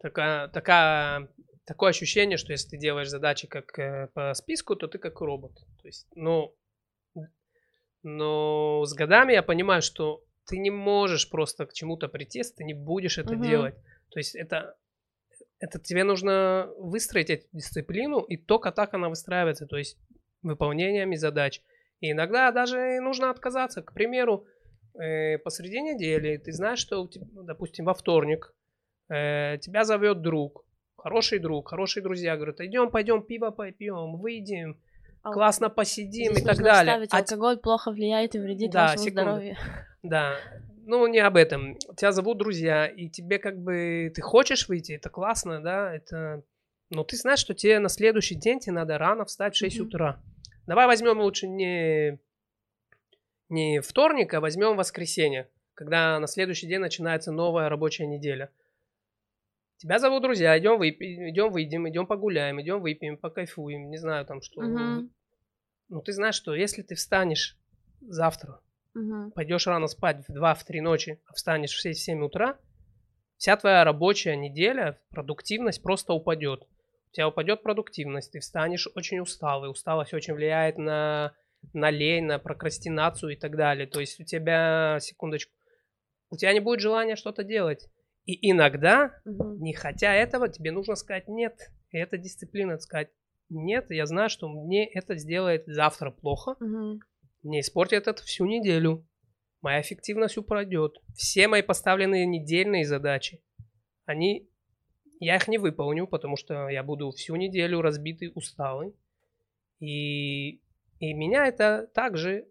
Такая, 0.00 0.48
такая, 0.48 1.28
такое 1.66 1.90
ощущение, 1.90 2.36
что 2.36 2.52
если 2.52 2.70
ты 2.70 2.78
делаешь 2.78 3.08
задачи 3.08 3.46
как 3.46 3.78
э, 3.78 4.08
по 4.14 4.34
списку, 4.34 4.76
то 4.76 4.86
ты 4.86 4.98
как 4.98 5.20
робот. 5.20 5.54
То 5.80 5.88
есть, 5.88 6.06
ну, 6.14 6.54
но 8.02 8.84
с 8.84 8.92
годами 8.92 9.32
я 9.32 9.42
понимаю, 9.42 9.82
что 9.82 10.22
ты 10.46 10.58
не 10.58 10.70
можешь 10.70 11.30
просто 11.30 11.66
к 11.66 11.72
чему-то 11.72 12.08
прийти, 12.08 12.38
если 12.38 12.56
ты 12.56 12.64
не 12.64 12.74
будешь 12.74 13.18
это 13.18 13.34
угу. 13.34 13.42
делать. 13.42 13.74
То 14.10 14.18
есть 14.18 14.34
это, 14.34 14.76
это 15.58 15.80
тебе 15.80 16.04
нужно 16.04 16.68
выстроить 16.76 17.30
эту 17.30 17.46
дисциплину, 17.52 18.20
и 18.20 18.36
только 18.36 18.70
так 18.72 18.92
она 18.94 19.08
выстраивается, 19.08 19.66
то 19.66 19.78
есть 19.78 19.98
выполнениями 20.42 21.16
задач. 21.16 21.62
И 22.00 22.10
иногда 22.10 22.50
даже 22.52 23.00
нужно 23.00 23.30
отказаться. 23.30 23.82
К 23.82 23.94
примеру, 23.94 24.46
э, 25.00 25.38
посреди 25.38 25.80
недели 25.80 26.36
ты 26.36 26.52
знаешь, 26.52 26.80
что, 26.80 27.08
допустим, 27.32 27.86
во 27.86 27.94
вторник 27.94 28.54
э, 29.08 29.56
тебя 29.62 29.84
зовет 29.84 30.20
друг, 30.20 30.63
хороший 31.04 31.38
друг, 31.38 31.68
хорошие 31.68 32.02
друзья, 32.02 32.34
говорят, 32.34 32.62
идем, 32.62 32.90
пойдем 32.90 33.22
пиво 33.22 33.50
попьем, 33.50 34.16
выйдем, 34.16 34.80
классно 35.22 35.68
посидим 35.68 36.32
и 36.32 36.42
так 36.42 36.56
далее. 36.56 37.06
А 37.10 37.18
алкоголь 37.18 37.58
плохо 37.58 37.90
влияет 37.90 38.34
и 38.34 38.38
вредит 38.38 38.70
да, 38.70 38.86
вашему 38.86 39.04
секунду. 39.04 39.22
здоровью. 39.22 39.56
Да, 40.02 40.36
ну 40.86 41.06
не 41.06 41.18
об 41.18 41.36
этом. 41.36 41.76
Тебя 41.96 42.12
зовут 42.12 42.38
друзья, 42.38 42.86
и 42.86 43.10
тебе 43.10 43.38
как 43.38 43.58
бы 43.58 44.10
ты 44.14 44.22
хочешь 44.22 44.66
выйти, 44.66 44.92
это 44.92 45.10
классно, 45.10 45.62
да, 45.62 45.94
это. 45.94 46.42
Но 46.88 47.04
ты 47.04 47.16
знаешь, 47.16 47.38
что 47.38 47.52
тебе 47.52 47.78
на 47.80 47.90
следующий 47.90 48.34
день 48.34 48.60
тебе 48.60 48.72
надо 48.72 48.96
рано 48.96 49.26
встать 49.26 49.54
в 49.54 49.58
6 49.58 49.76
mm-hmm. 49.76 49.82
утра. 49.82 50.22
Давай 50.66 50.86
возьмем 50.86 51.20
лучше 51.20 51.48
не 51.48 52.18
не 53.50 53.82
вторник, 53.82 54.32
а 54.32 54.40
возьмем 54.40 54.74
воскресенье, 54.74 55.50
когда 55.74 56.18
на 56.18 56.26
следующий 56.26 56.66
день 56.66 56.80
начинается 56.80 57.30
новая 57.30 57.68
рабочая 57.68 58.06
неделя. 58.06 58.50
Тебя 59.76 59.98
зовут 59.98 60.22
друзья, 60.22 60.58
идем 60.58 60.78
выпьем, 60.78 61.28
идем 61.30 61.50
выйдем, 61.50 61.88
идем 61.88 62.06
погуляем, 62.06 62.60
идем 62.60 62.80
выпьем, 62.80 63.16
покайфуем, 63.16 63.90
не 63.90 63.98
знаю 63.98 64.24
там 64.24 64.40
что. 64.40 64.60
Угу. 64.60 65.10
Ну 65.88 66.02
ты 66.02 66.12
знаешь, 66.12 66.36
что 66.36 66.54
если 66.54 66.82
ты 66.82 66.94
встанешь 66.94 67.58
завтра, 68.00 68.60
угу. 68.94 69.30
пойдешь 69.32 69.66
рано 69.66 69.86
спать 69.88 70.24
в 70.26 70.30
2-3 70.30 70.80
ночи, 70.80 71.20
а 71.26 71.34
встанешь 71.34 71.74
в 71.74 71.84
6-7 71.84 72.20
утра, 72.20 72.58
вся 73.36 73.56
твоя 73.56 73.84
рабочая 73.84 74.36
неделя, 74.36 75.00
продуктивность 75.10 75.82
просто 75.82 76.12
упадет. 76.12 76.62
У 77.10 77.12
тебя 77.14 77.28
упадет 77.28 77.62
продуктивность, 77.62 78.32
ты 78.32 78.40
встанешь 78.40 78.88
очень 78.94 79.20
усталый, 79.20 79.70
усталость 79.70 80.14
очень 80.14 80.34
влияет 80.34 80.78
на, 80.78 81.34
на 81.72 81.90
лень, 81.90 82.24
на 82.24 82.38
прокрастинацию 82.38 83.32
и 83.32 83.36
так 83.36 83.56
далее. 83.56 83.86
То 83.86 84.00
есть 84.00 84.18
у 84.18 84.24
тебя, 84.24 84.98
секундочку, 85.00 85.52
у 86.30 86.36
тебя 86.36 86.52
не 86.52 86.60
будет 86.60 86.80
желания 86.80 87.16
что-то 87.16 87.44
делать. 87.44 87.88
И 88.26 88.50
иногда, 88.50 89.20
угу. 89.24 89.56
не 89.56 89.74
хотя 89.74 90.14
этого, 90.14 90.48
тебе 90.48 90.72
нужно 90.72 90.94
сказать 90.94 91.28
нет. 91.28 91.70
И 91.90 91.98
это 91.98 92.16
дисциплина 92.16 92.78
сказать 92.78 93.10
нет, 93.50 93.90
я 93.90 94.06
знаю, 94.06 94.30
что 94.30 94.48
мне 94.48 94.86
это 94.86 95.16
сделает 95.16 95.64
завтра 95.66 96.10
плохо. 96.10 96.56
Угу. 96.60 97.00
Мне 97.42 97.60
испортит 97.60 98.08
это 98.08 98.22
всю 98.22 98.46
неделю. 98.46 99.06
Моя 99.60 99.80
эффективность 99.80 100.38
упадет. 100.38 100.98
Все 101.14 101.46
мои 101.48 101.62
поставленные 101.62 102.26
недельные 102.26 102.84
задачи, 102.84 103.42
они, 104.04 104.50
я 105.20 105.36
их 105.36 105.48
не 105.48 105.58
выполню, 105.58 106.06
потому 106.06 106.36
что 106.36 106.68
я 106.68 106.82
буду 106.82 107.10
всю 107.12 107.36
неделю 107.36 107.80
разбитый, 107.80 108.32
усталый. 108.34 108.94
И, 109.80 110.60
и 110.98 111.12
меня 111.14 111.46
это 111.46 111.86
также 111.94 112.48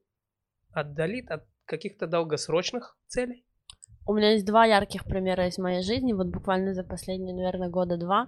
отдалит 0.71 1.29
от 1.29 1.45
каких-то 1.65 2.07
долгосрочных 2.07 2.97
целей. 3.07 3.45
У 4.05 4.13
меня 4.13 4.31
есть 4.31 4.45
два 4.45 4.65
ярких 4.65 5.05
примера 5.05 5.47
из 5.47 5.57
моей 5.57 5.81
жизни, 5.81 6.13
вот 6.13 6.27
буквально 6.27 6.73
за 6.73 6.83
последние, 6.83 7.33
наверное, 7.33 7.69
года 7.69 7.97
два. 7.97 8.27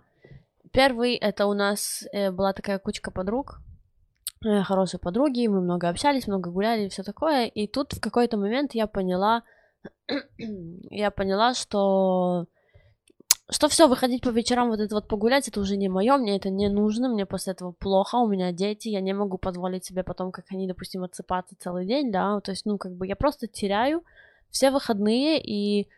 Первый 0.72 1.16
это 1.16 1.48
у 1.48 1.54
нас 1.54 2.04
э, 2.12 2.32
была 2.32 2.54
такая 2.54 2.80
кучка 2.80 3.12
подруг, 3.12 3.60
э, 4.46 4.62
хорошие 4.64 5.00
подруги, 5.00 5.48
мы 5.48 5.62
много 5.62 5.90
общались, 5.90 6.28
много 6.28 6.50
гуляли 6.50 6.86
и 6.86 6.90
все 6.90 7.04
такое. 7.04 7.48
И 7.48 7.68
тут 7.68 7.94
в 7.94 8.00
какой-то 8.00 8.38
момент 8.38 8.74
я 8.74 8.88
поняла, 8.88 9.44
я 10.38 11.12
поняла, 11.12 11.54
что 11.54 12.46
что 13.50 13.68
все, 13.68 13.88
выходить 13.88 14.24
по 14.24 14.30
вечерам 14.30 14.70
вот 14.70 14.80
это 14.80 14.96
вот 14.96 15.08
погулять, 15.08 15.48
это 15.48 15.60
уже 15.60 15.78
не 15.78 15.88
мое, 15.88 16.18
мне 16.18 16.36
это 16.36 16.50
не 16.50 16.68
нужно, 16.68 17.10
мне 17.10 17.28
после 17.28 17.54
этого 17.54 17.74
плохо, 17.74 18.16
у 18.16 18.28
меня 18.28 18.52
дети, 18.52 18.90
я 18.90 19.02
не 19.02 19.14
могу 19.14 19.38
позволить 19.38 19.86
себе 19.86 20.04
потом, 20.04 20.32
как 20.32 20.46
они, 20.50 20.68
допустим, 20.68 21.04
отсыпаться 21.04 21.56
целый 21.60 21.86
день, 21.86 22.12
да, 22.12 22.40
то 22.42 22.52
есть, 22.52 22.66
ну, 22.66 22.80
как 22.80 22.94
бы 22.94 23.06
я 23.06 23.16
просто 23.16 23.48
теряю 23.48 24.04
все 24.56 24.72
выходные, 24.72 25.38
и, 25.44 25.90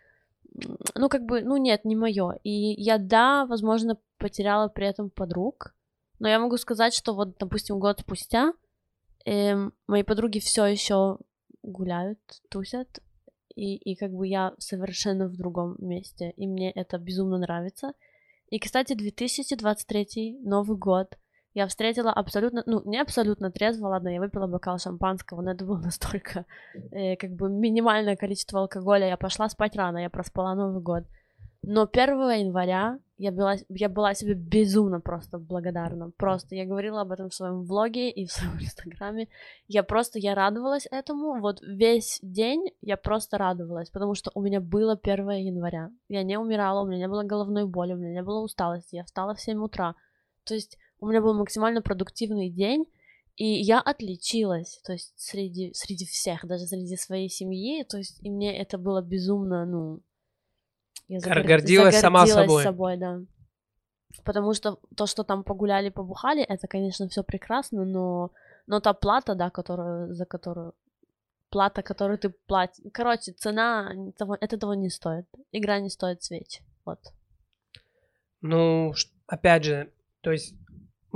ну, 0.95 1.09
как 1.09 1.25
бы, 1.25 1.43
ну, 1.43 1.57
нет, 1.57 1.85
не 1.85 1.95
мое. 1.95 2.39
И 2.43 2.51
я, 2.81 2.97
да, 2.97 3.45
возможно, 3.45 3.99
потеряла 4.17 4.67
при 4.67 4.87
этом 4.87 5.11
подруг, 5.11 5.75
но 6.17 6.27
я 6.27 6.39
могу 6.39 6.57
сказать, 6.57 6.95
что 6.95 7.13
вот, 7.13 7.37
допустим, 7.37 7.77
год 7.77 7.99
спустя 7.99 8.53
эм, 9.25 9.73
мои 9.85 10.01
подруги 10.01 10.39
все 10.39 10.65
еще 10.65 11.19
гуляют, 11.61 12.19
тусят, 12.49 12.99
и, 13.53 13.75
и 13.75 13.95
как 13.95 14.11
бы 14.11 14.27
я 14.27 14.55
совершенно 14.57 15.27
в 15.27 15.37
другом 15.37 15.75
месте, 15.77 16.33
и 16.35 16.47
мне 16.47 16.71
это 16.71 16.97
безумно 16.97 17.37
нравится. 17.37 17.93
И, 18.49 18.57
кстати, 18.57 18.93
2023 18.93 20.39
Новый 20.41 20.77
год— 20.77 21.15
я 21.57 21.65
встретила 21.65 22.13
абсолютно, 22.13 22.61
ну, 22.67 22.83
не 22.85 23.01
абсолютно 23.01 23.51
трезво, 23.51 23.87
ладно, 23.87 24.09
я 24.09 24.19
выпила 24.19 24.45
бокал 24.45 24.77
шампанского, 24.77 25.41
но 25.41 25.51
это 25.51 25.65
было 25.65 25.77
настолько, 25.79 26.45
э, 26.91 27.15
как 27.15 27.31
бы, 27.31 27.49
минимальное 27.49 28.15
количество 28.15 28.59
алкоголя. 28.59 29.07
Я 29.07 29.17
пошла 29.17 29.49
спать 29.49 29.75
рано, 29.75 29.97
я 29.97 30.11
проспала 30.11 30.53
Новый 30.53 30.83
год. 30.83 31.05
Но 31.63 31.87
1 31.87 32.29
января 32.41 32.99
я 33.17 33.31
была, 33.31 33.55
я 33.69 33.89
была 33.89 34.13
себе 34.13 34.35
безумно 34.35 35.01
просто 35.01 35.39
благодарна. 35.39 36.11
Просто 36.17 36.53
я 36.53 36.65
говорила 36.65 37.01
об 37.01 37.11
этом 37.11 37.29
в 37.29 37.33
своем 37.33 37.63
влоге 37.63 38.11
и 38.11 38.27
в 38.27 38.31
своем 38.31 38.57
инстаграме. 38.61 39.27
Я 39.67 39.81
просто, 39.81 40.19
я 40.19 40.35
радовалась 40.35 40.87
этому. 40.91 41.39
Вот 41.41 41.59
весь 41.61 42.19
день 42.21 42.69
я 42.81 42.97
просто 42.97 43.39
радовалась, 43.39 43.89
потому 43.89 44.13
что 44.13 44.29
у 44.35 44.41
меня 44.41 44.61
было 44.61 44.93
1 44.93 45.29
января. 45.31 45.89
Я 46.07 46.21
не 46.21 46.37
умирала, 46.37 46.83
у 46.83 46.85
меня 46.85 46.99
не 46.99 47.07
было 47.07 47.23
головной 47.23 47.65
боли, 47.65 47.93
у 47.93 47.97
меня 47.97 48.13
не 48.13 48.21
было 48.21 48.41
усталости. 48.41 48.95
Я 48.95 49.03
встала 49.03 49.33
в 49.33 49.41
7 49.41 49.57
утра. 49.63 49.95
То 50.43 50.53
есть 50.53 50.77
у 50.99 51.07
меня 51.07 51.21
был 51.21 51.33
максимально 51.33 51.81
продуктивный 51.81 52.49
день, 52.49 52.85
и 53.35 53.45
я 53.45 53.79
отличилась, 53.79 54.79
то 54.83 54.93
есть 54.93 55.13
среди, 55.15 55.73
среди 55.73 56.05
всех, 56.05 56.45
даже 56.45 56.65
среди 56.65 56.97
своей 56.97 57.29
семьи, 57.29 57.83
то 57.83 57.97
есть 57.97 58.19
и 58.23 58.29
мне 58.29 58.57
это 58.57 58.77
было 58.77 59.01
безумно, 59.01 59.65
ну... 59.65 60.01
Я 61.07 61.19
загор... 61.19 61.43
гордилась, 61.43 61.99
сама 61.99 62.25
собой. 62.25 62.63
собой, 62.63 62.97
да. 62.97 63.21
Потому 64.23 64.53
что 64.53 64.79
то, 64.95 65.05
что 65.05 65.23
там 65.23 65.43
погуляли, 65.43 65.89
побухали, 65.89 66.43
это, 66.43 66.67
конечно, 66.67 67.07
все 67.07 67.23
прекрасно, 67.23 67.85
но, 67.85 68.31
но 68.65 68.79
та 68.79 68.93
плата, 68.93 69.35
да, 69.35 69.49
которую, 69.49 70.13
за 70.13 70.25
которую 70.25 70.73
плата, 71.49 71.81
которую 71.81 72.17
ты 72.17 72.29
платишь. 72.29 72.83
Короче, 72.93 73.31
цена 73.33 73.93
того, 74.17 74.37
это 74.39 74.57
того 74.57 74.73
не 74.73 74.89
стоит. 74.89 75.25
Игра 75.51 75.79
не 75.79 75.89
стоит 75.89 76.23
свеч. 76.23 76.61
Вот. 76.85 76.99
Ну, 78.41 78.93
опять 79.27 79.63
же, 79.63 79.91
то 80.21 80.31
есть 80.31 80.55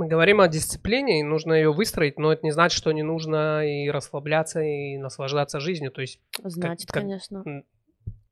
мы 0.02 0.08
говорим 0.08 0.40
о 0.40 0.48
дисциплине, 0.48 1.20
и 1.20 1.22
нужно 1.22 1.52
ее 1.52 1.72
выстроить, 1.72 2.18
но 2.18 2.32
это 2.32 2.42
не 2.42 2.50
значит, 2.50 2.76
что 2.76 2.90
не 2.90 3.04
нужно 3.04 3.64
и 3.64 3.88
расслабляться, 3.88 4.60
и 4.60 4.96
наслаждаться 4.96 5.60
жизнью. 5.60 5.92
То 5.92 6.00
есть, 6.00 6.18
значит, 6.42 6.90
как, 6.90 7.02
конечно. 7.02 7.62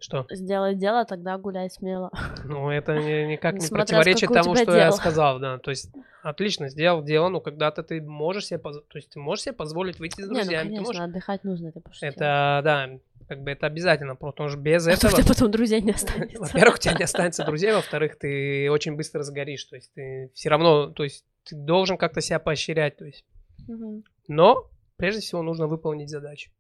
Что? 0.01 0.27
Сделай 0.31 0.75
дело, 0.75 1.05
тогда 1.05 1.39
гуляй 1.39 1.71
смело. 1.71 2.11
Ну, 2.45 2.71
это 2.71 2.95
никак 2.95 3.55
не 3.55 3.69
противоречит 3.69 4.33
тому, 4.33 4.57
что 4.57 4.65
дело. 4.65 4.77
я 4.77 4.93
сказал, 4.93 5.39
да. 5.39 5.59
То 5.59 5.71
есть, 5.71 5.93
отлично, 6.25 6.71
сделал 6.71 7.05
дело, 7.05 7.29
но 7.29 7.41
когда-то 7.41 7.85
ты 7.85 8.01
можешь 8.01 8.47
себе, 8.47 8.59
поз... 8.59 8.79
то 8.79 8.99
есть, 8.99 9.11
ты 9.11 9.21
можешь 9.21 9.45
себе 9.45 9.53
позволить 9.53 10.01
выйти 10.01 10.23
с 10.23 10.27
друзьями. 10.27 10.49
Не, 10.49 10.57
ну, 10.57 10.63
конечно, 10.63 10.87
можешь... 10.87 11.01
отдыхать 11.03 11.45
нужно, 11.45 11.69
это 11.69 11.83
Это, 12.01 12.61
да. 12.65 12.89
как 13.29 13.43
бы 13.43 13.51
это 13.53 13.67
обязательно, 13.67 14.17
потому 14.17 14.49
что 14.49 14.59
без 14.59 14.89
А 14.89 14.91
то 14.91 15.07
у 15.07 15.11
этого... 15.11 15.23
тебя 15.23 15.35
потом 15.35 15.51
друзей 15.53 15.83
не 15.83 15.93
останется. 15.93 16.41
Во-первых, 16.41 16.77
у 16.77 16.79
тебя 16.79 16.95
не 16.95 17.05
останется 17.05 17.45
друзей, 17.45 17.73
во-вторых, 17.73 18.19
ты 18.19 18.69
очень 18.71 18.97
быстро 18.97 19.23
сгоришь, 19.23 19.65
то 19.67 19.77
есть 19.77 19.93
ты 19.95 20.33
все 20.35 20.49
равно, 20.49 20.89
то 20.89 21.05
есть 21.05 21.25
ты 21.45 21.57
должен 21.57 21.97
как-то 21.97 22.21
себя 22.21 22.39
поощрять, 22.39 22.97
то 22.97 23.05
есть. 23.05 23.25
Мгм. 23.69 24.05
Но 24.29 24.71
прежде 24.97 25.21
всего 25.21 25.43
нужно 25.43 25.67
выполнить 25.67 26.09
задачу. 26.11 26.51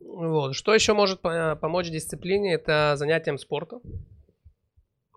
Вот. 0.00 0.54
Что 0.54 0.74
еще 0.74 0.92
может 0.94 1.20
по- 1.20 1.56
помочь 1.56 1.90
дисциплине? 1.90 2.54
Это 2.54 2.94
занятием 2.96 3.38
спортом. 3.38 3.80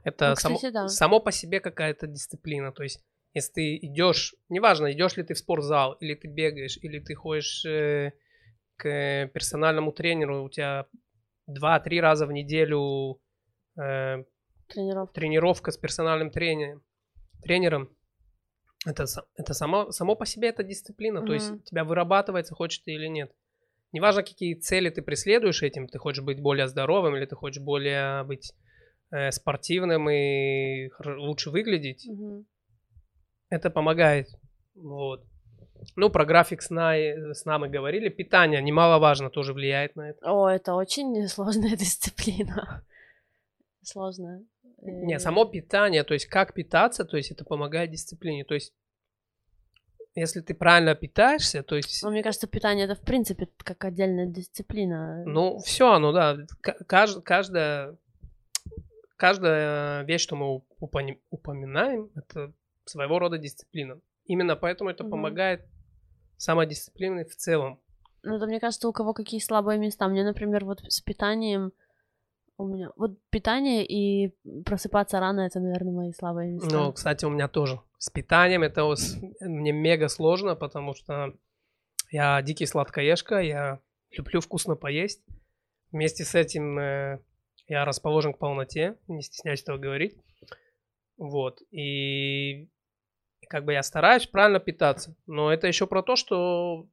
Это 0.03 0.29
Ну, 0.29 0.35
само, 0.35 0.55
кстати, 0.55 0.73
да. 0.73 0.87
само 0.87 1.19
по 1.19 1.31
себе 1.31 1.59
какая-то 1.59 2.05
дисциплина. 2.07 2.71
То 2.71 2.83
есть, 2.83 3.03
если 3.33 3.51
ты 3.53 3.75
идешь, 3.77 4.35
неважно, 4.49 4.91
идешь 4.91 5.17
ли 5.17 5.23
ты 5.23 5.33
в 5.33 5.37
спортзал, 5.39 5.93
или 5.93 6.13
ты 6.13 6.27
бегаешь, 6.27 6.77
или 6.81 6.99
ты 6.99 7.15
ходишь 7.15 7.65
э, 7.65 8.11
к 8.77 9.27
персональному 9.33 9.91
тренеру, 9.91 10.43
у 10.43 10.49
тебя 10.49 10.85
2-3 11.49 11.99
раза 11.99 12.27
в 12.27 12.31
неделю 12.31 13.19
э, 13.77 14.23
Тренировка. 14.67 15.13
тренировка 15.13 15.71
с 15.71 15.77
персональным 15.77 16.29
тренером, 16.29 16.83
тренером 17.41 17.89
это, 18.85 19.05
это 19.35 19.53
само, 19.53 19.91
само 19.91 20.15
по 20.15 20.25
себе 20.25 20.49
это 20.49 20.63
дисциплина, 20.63 21.19
то 21.19 21.25
Мгм. 21.25 21.33
есть 21.33 21.63
тебя 21.65 21.83
вырабатывается, 21.83 22.55
хочешь 22.55 22.79
ты 22.79 22.91
или 22.93 23.07
нет. 23.07 23.31
Неважно, 23.91 24.23
какие 24.23 24.55
цели 24.55 24.89
ты 24.89 25.01
преследуешь 25.01 25.63
этим, 25.63 25.87
ты 25.87 25.97
хочешь 25.99 26.23
быть 26.23 26.41
более 26.41 26.67
здоровым 26.67 27.15
или 27.15 27.25
ты 27.25 27.35
хочешь 27.35 27.63
более 27.63 28.23
быть 28.23 28.53
э, 29.11 29.31
спортивным 29.31 30.09
и 30.09 30.89
лучше 31.05 31.49
выглядеть, 31.49 32.05
Мгм. 32.07 32.45
это 33.49 33.69
помогает. 33.69 34.27
Вот. 34.75 35.23
Ну, 35.95 36.09
про 36.09 36.25
график 36.25 36.61
сна, 36.61 36.93
сна 37.33 37.59
мы 37.59 37.69
говорили. 37.69 38.09
Питание 38.09 38.61
немаловажно 38.61 39.29
тоже 39.29 39.53
влияет 39.53 39.95
на 39.95 40.09
это. 40.09 40.19
О, 40.29 40.49
это 40.49 40.73
очень 40.73 41.27
сложная 41.27 41.75
дисциплина. 41.77 42.83
Сложная. 43.83 44.43
Не, 44.81 45.15
Э, 45.15 45.19
само 45.19 45.45
питание, 45.45 46.03
то 46.03 46.13
есть 46.13 46.27
как 46.27 46.53
питаться, 46.53 47.05
то 47.05 47.17
есть 47.17 47.31
это 47.31 47.43
помогает 47.45 47.91
дисциплине. 47.91 48.43
То 48.45 48.53
есть 48.53 48.73
если 50.15 50.39
ты 50.41 50.53
правильно 50.53 50.95
питаешься, 50.95 51.61
то 51.63 51.75
есть, 51.75 52.01
Ну, 52.03 52.09
мне 52.11 52.23
кажется, 52.23 52.47
питание 52.47 52.85
это 52.85 52.95
в 52.95 53.01
принципе 53.01 53.49
как 53.57 53.83
отдельная 53.83 54.27
дисциплина. 54.27 55.23
ну, 55.25 55.59
все 55.59 55.91
оно, 55.91 56.11
да. 56.13 56.37
Кажд- 56.87 57.21
каждая, 57.21 57.97
каждая 59.17 60.03
вещь, 60.03 60.21
что 60.21 60.35
мы 60.35 60.61
упоминаем, 60.79 62.09
это 62.15 62.53
своего 62.85 63.19
рода 63.19 63.37
дисциплина. 63.37 63.99
Именно 64.25 64.55
поэтому 64.55 64.89
это 64.89 65.03
Мгм. 65.03 65.11
помогает 65.11 65.65
самодисциплине 66.37 67.25
в 67.25 67.35
целом. 67.35 67.79
Ну, 68.23 68.35
это, 68.37 68.45
мне 68.47 68.59
кажется, 68.59 68.87
у 68.87 68.93
кого 68.93 69.13
какие 69.13 69.39
слабые 69.39 69.77
места. 69.79 70.07
Мне, 70.07 70.23
например, 70.23 70.65
вот 70.65 70.79
с 70.87 70.99
питанием 71.01 71.73
у 72.57 72.67
меня... 72.67 72.91
Вот 72.95 73.19
питание 73.29 73.85
и 73.85 74.35
просыпаться 74.65 75.19
рано— 75.19 75.41
это, 75.47 75.59
наверное, 75.59 75.93
мои 75.93 76.11
слабые 76.13 76.51
места. 76.51 76.69
Ну, 76.71 76.93
кстати, 76.93 77.25
у 77.25 77.29
меня 77.29 77.47
тоже. 77.47 77.79
С 77.97 78.09
питанием 78.09 78.63
это 78.63 78.85
мне 79.41 79.71
мега 79.71 80.07
сложно, 80.07 80.55
потому 80.55 80.93
что 80.93 81.33
я 82.11 82.41
дикий 82.41 82.65
сладкоежка, 82.65 83.39
я 83.39 83.79
люблю 84.11 84.41
вкусно 84.41 84.75
поесть. 84.75 85.23
Вместе 85.91 86.23
с 86.23 86.35
этим 86.35 86.79
э, 86.79 87.19
я 87.67 87.85
расположен 87.85 88.33
к 88.33 88.37
полноте, 88.37 88.97
не 89.07 89.21
стесняюсь 89.21 89.61
этого 89.61 89.77
говорить. 89.77 90.15
Вот. 91.17 91.61
И 91.71 92.69
как 93.49 93.65
бы 93.65 93.73
я 93.73 93.83
стараюсь 93.83 94.27
правильно 94.27 94.59
питаться. 94.59 95.15
Но 95.25 95.51
это 95.51 95.67
еще 95.67 95.87
про 95.87 96.03
то, 96.03 96.15
что... 96.15 96.87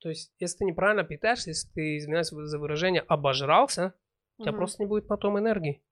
То 0.00 0.08
есть, 0.08 0.34
если 0.38 0.58
ты 0.58 0.64
неправильно 0.64 1.04
питаешься, 1.04 1.50
если 1.50 1.68
ты, 1.70 1.96
извиняюсь 1.96 2.28
за 2.28 2.58
выражение, 2.58 3.02
обожрался, 3.02 3.94
у 4.42 4.44
тебя 4.44 4.56
просто 4.56 4.82
не 4.82 4.88
будет 4.88 5.06
потом 5.06 5.38
энергии. 5.38 5.82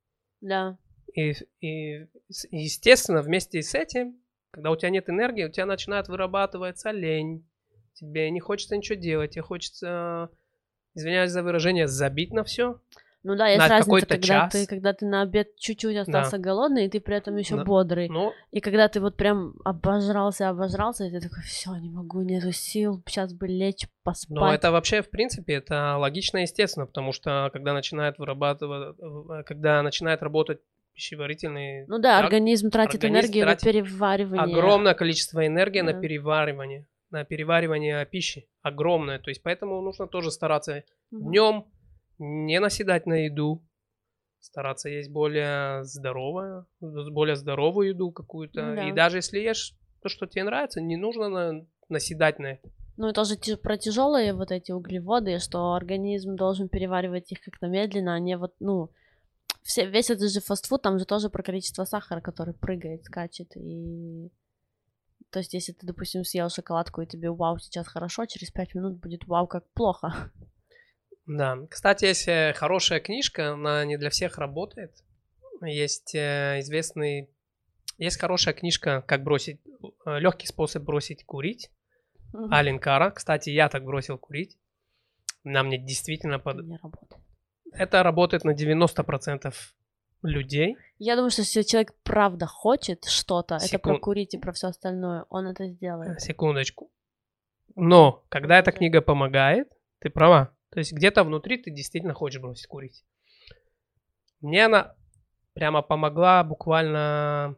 Да. 0.41 0.79
И, 1.15 1.33
и, 1.61 2.07
естественно, 2.51 3.23
вместе 3.23 3.63
с 3.63 3.75
этим, 3.75 4.21
когда 4.51 4.71
у 4.71 4.77
тебя 4.77 4.91
нет 4.91 5.09
энергии, 5.09 5.45
у 5.45 5.51
тебя 5.51 5.67
начинает 5.67 6.09
вырабатываться 6.09 6.91
лень. 6.91 7.47
Тебе 7.95 8.31
не 8.31 8.41
хочется 8.41 8.77
ничего 8.77 8.99
делать, 8.99 9.33
тебе 9.33 9.43
хочется, 9.43 10.31
извиняюсь 10.95 11.31
за 11.31 11.43
выражение, 11.43 11.87
забить 11.87 12.33
на 12.33 12.45
все. 12.45 12.81
Ну 13.23 13.37
да, 13.37 13.49
есть 13.49 13.59
На 13.59 13.69
разница, 13.69 14.07
когда 14.07 14.27
час. 14.27 14.53
ты, 14.53 14.67
когда 14.67 14.93
ты 14.95 15.05
на 15.05 15.21
обед 15.23 15.55
чуть-чуть 15.57 15.97
остался 15.97 16.39
голодный, 16.39 16.87
и 16.87 16.89
ты 16.89 17.01
при 17.01 17.17
этом 17.17 17.37
еще 17.37 17.57
Да. 17.57 17.65
бодрый. 17.65 18.09
Но 18.09 18.33
И 18.51 18.61
когда 18.61 18.89
ты 18.89 18.99
вот 19.01 19.17
прям 19.17 19.55
обожрался, 19.63 20.49
обожрался, 20.49 21.05
и 21.05 21.11
ты 21.11 21.21
такой, 21.21 21.43
все, 21.43 21.75
не 21.77 21.91
могу, 21.91 22.23
нету 22.23 22.51
сил, 22.53 23.03
сейчас 23.07 23.35
бы 23.35 23.47
лечь, 23.47 23.87
поспать. 24.05 24.31
Но 24.35 24.55
это 24.55 24.71
вообще, 24.73 25.03
в 25.03 25.11
принципе, 25.11 25.55
это 25.55 25.97
логично 25.99 26.39
и 26.39 26.43
естественно, 26.43 26.87
потому 26.87 27.13
что 27.13 27.51
когда 27.53 27.75
начинает 27.75 28.19
вырабатывать, 28.19 28.97
э, 28.99 29.43
когда 29.45 29.83
начинает 29.83 30.23
работать 30.23 30.61
пищеварительный... 30.95 31.87
Ну 31.89 31.99
да, 31.99 32.19
тракт, 32.19 32.25
организм 32.25 32.71
тратит 32.71 32.95
организм 33.05 33.17
энергию 33.27 33.45
тратит 33.47 33.65
на 33.65 33.73
переваривание. 33.73 34.57
огромное 34.57 34.95
количество 34.95 35.47
энергии 35.47 35.81
на 35.81 35.93
Да. 35.93 36.01
переваривание, 36.01 36.87
на 37.11 37.25
переваривание 37.25 38.05
пищи. 38.07 38.47
Огромное. 38.63 39.19
То 39.19 39.31
есть 39.31 39.43
поэтому 39.43 39.81
нужно 39.83 40.07
тоже 40.07 40.31
стараться 40.31 40.85
Мгм. 41.11 41.29
днем 41.31 41.65
не 42.21 42.61
наседать 42.61 43.07
на 43.07 43.25
еду, 43.25 43.63
стараться 44.41 44.89
есть 44.89 45.11
более 45.11 45.85
здоровое, 45.85 46.67
более 46.81 47.37
здоровую 47.37 47.89
еду 47.89 48.13
какую-то. 48.13 48.75
Да. 48.77 48.89
И 48.89 48.93
даже 48.93 49.19
если 49.19 49.39
ешь 49.39 49.75
то, 50.03 50.09
что 50.09 50.27
тебе 50.27 50.45
нравится, 50.45 50.81
не 50.81 50.97
нужно 50.97 51.29
на- 51.29 51.67
наседать 51.89 52.39
на 52.39 52.53
это. 52.53 52.69
Ну 52.97 53.09
и 53.09 53.13
тоже 53.13 53.37
ти- 53.37 53.57
про 53.57 53.77
тяжелые 53.77 54.35
вот 54.35 54.53
эти 54.53 54.73
углеводы, 54.73 55.39
что 55.39 55.73
организм 55.73 56.37
должен 56.37 56.69
переваривать 56.69 57.33
их 57.33 57.41
как-то 57.41 57.67
медленно, 57.67 58.15
а 58.15 58.19
не 58.19 58.37
вот, 58.37 58.55
ну, 58.61 58.91
все, 59.63 59.87
весь 59.87 60.11
этот 60.11 60.31
же 60.31 60.41
фастфуд, 60.41 60.83
там 60.83 60.99
же 60.99 61.05
тоже 61.05 61.31
про 61.31 61.43
количество 61.43 61.85
сахара, 61.85 62.21
который 62.21 62.55
прыгает, 62.55 63.05
скачет, 63.05 63.57
и... 63.57 64.31
То 65.31 65.39
есть, 65.39 65.55
если 65.55 65.73
ты, 65.73 65.87
допустим, 65.87 66.25
съел 66.25 66.49
шоколадку, 66.49 67.03
и 67.03 67.07
тебе 67.07 67.31
вау, 67.31 67.59
сейчас 67.59 67.87
хорошо, 67.87 68.27
через 68.27 68.51
пять 68.51 68.75
минут 68.75 68.99
будет 68.99 69.27
вау, 69.27 69.47
как 69.47 69.65
плохо. 69.73 70.33
Да. 71.39 71.59
Кстати, 71.71 72.07
есть 72.07 72.27
э, 72.27 72.53
хорошая 72.57 72.99
книжка, 72.99 73.53
она 73.53 73.85
не 73.85 73.97
для 73.97 74.11
всех 74.11 74.39
работает. 74.39 74.93
Есть 75.63 76.15
э, 76.17 76.59
известный... 76.59 77.31
Есть 77.99 78.19
хорошая 78.19 78.53
книжка, 78.55 79.03
как 79.07 79.23
бросить... 79.23 79.61
Легкий 80.05 80.47
способ 80.49 80.83
бросить 80.83 81.25
курить. 81.25 81.71
Мгм. 82.33 82.53
Ален 82.53 82.79
Кара. 82.81 83.11
Кстати, 83.13 83.51
я 83.51 83.69
так 83.69 83.85
бросил 83.85 84.19
курить. 84.19 84.59
На 85.45 85.63
мне 85.63 85.79
действительно... 85.79 86.41
под- 86.41 86.67
Не 86.67 86.79
работает. 86.83 87.23
Это 87.73 88.03
работает 88.03 88.43
на 88.43 88.51
90% 88.51 89.55
людей. 90.23 90.77
Я 90.99 91.15
думаю, 91.15 91.31
что 91.31 91.43
если 91.43 91.63
человек 91.63 91.95
правда 92.03 92.47
хочет 92.47 93.05
что-то, 93.05 93.55
это 93.55 93.79
про 93.79 93.93
Секунд- 93.93 94.01
курить 94.01 94.35
и 94.35 94.39
про 94.39 94.53
все 94.53 94.67
остальное, 94.69 95.27
он 95.29 95.47
это 95.47 95.69
сделает. 95.69 96.21
Секундочку. 96.21 96.91
Но, 97.77 98.25
когда 98.31 98.59
эта 98.59 98.73
книга 98.73 99.01
помогает, 99.01 99.69
ты 100.01 100.11
права. 100.11 100.53
То 100.71 100.79
есть 100.79 100.93
где-то 100.93 101.25
внутри 101.25 101.59
ты 101.59 101.71
действительно 101.71 102.15
хочешь 102.15 102.41
бросить 102.41 102.67
курить. 102.67 103.05
Мне 104.41 104.67
она 104.67 104.95
прямо 105.53 105.83
помогла 105.83 106.45
буквально... 106.45 107.57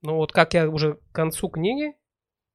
Ну 0.00 0.16
вот 0.16 0.32
как 0.32 0.54
я 0.54 0.68
уже 0.68 0.94
к 0.94 1.12
концу 1.12 1.48
книги 1.48 1.94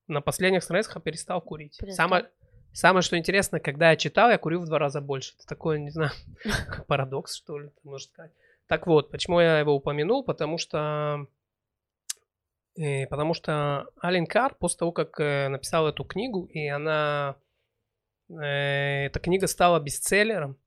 на 0.08 0.22
последних 0.22 0.64
страницах 0.64 1.02
перестал 1.04 1.42
курить. 1.42 1.78
Перестал. 1.80 2.08
Самое, 2.08 2.30
самое, 2.74 3.02
что 3.02 3.18
интересно, 3.18 3.60
когда 3.60 3.92
я 3.92 3.96
читал, 3.96 4.30
я 4.30 4.38
курил 4.38 4.62
в 4.62 4.66
два 4.66 4.80
раза 4.80 5.00
больше. 5.00 5.36
Это 5.36 5.48
такой, 5.48 5.80
не 5.80 5.92
знаю, 5.92 6.12
как 6.44 6.88
парадокс, 6.88 7.36
что 7.36 7.60
ли, 7.60 7.72
можно 7.84 8.10
сказать. 8.12 8.32
Так 8.68 8.88
вот, 8.88 9.12
почему 9.12 9.40
я 9.40 9.60
его 9.60 9.74
упомянул? 9.76 10.26
Потому 10.26 10.58
что 10.58 11.28
э, 12.78 13.08
потому 13.08 13.34
что 13.34 13.88
Ален 14.04 14.26
Кар 14.26 14.56
после 14.56 14.80
того, 14.80 14.92
как 14.92 15.20
э, 15.20 15.48
написал 15.48 15.88
эту 15.88 16.04
книгу, 16.04 16.46
и 16.46 16.68
она 16.68 17.38
эта 18.30 19.20
книга 19.20 19.48
стала 19.48 19.80
бестселлером, 19.80 20.58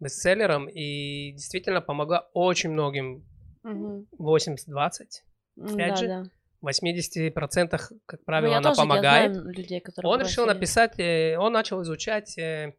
бестселлером 0.00 0.68
и 0.68 1.32
действительно 1.32 1.80
помогла 1.80 2.28
очень 2.32 2.70
многим 2.70 3.24
Мгм. 3.62 4.06
80-20. 4.18 5.22
М, 5.56 5.64
Опять 5.66 5.88
да, 5.90 5.96
же, 5.96 6.06
да. 6.08 6.24
В 6.60 6.66
80%, 6.66 7.92
как 8.06 8.20
Ну, 8.20 8.24
правило, 8.24 8.52
я 8.52 8.58
она 8.58 8.72
помогает. 8.74 9.34
знаю 9.34 9.48
людей, 9.54 9.80
которые 9.80 10.12
Он 10.12 10.20
решил 10.20 10.46
написать, 10.46 10.98
э, 10.98 11.36
он 11.38 11.52
начал 11.52 11.82
изучать, 11.82 12.36
э, 12.38 12.74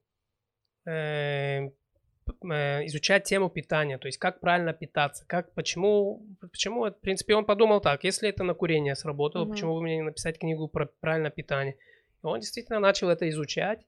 э, 0.87 1.69
э, 1.69 2.85
изучать 2.85 3.23
тему 3.25 3.49
питания, 3.49 3.97
то 3.97 4.07
есть 4.07 4.17
как 4.17 4.39
правильно 4.39 4.73
питаться, 4.73 5.23
как, 5.27 5.53
почему, 5.53 6.25
почему, 6.39 6.85
в 6.85 6.99
принципе, 6.99 7.35
он 7.35 7.45
подумал 7.45 7.79
так, 7.81 8.03
если 8.03 8.29
это 8.29 8.43
на 8.43 8.53
курение 8.53 8.95
сработало, 8.95 9.43
Мгм. 9.45 9.51
почему 9.53 9.73
бы 9.75 9.81
мне 9.81 9.97
не 9.97 10.03
написать 10.03 10.39
книгу 10.39 10.67
про 10.67 10.87
правильное 10.99 11.31
питание. 11.31 11.75
И 12.23 12.25
он 12.25 12.39
действительно 12.39 12.79
начал 12.79 13.09
это 13.09 13.27
изучать 13.29 13.85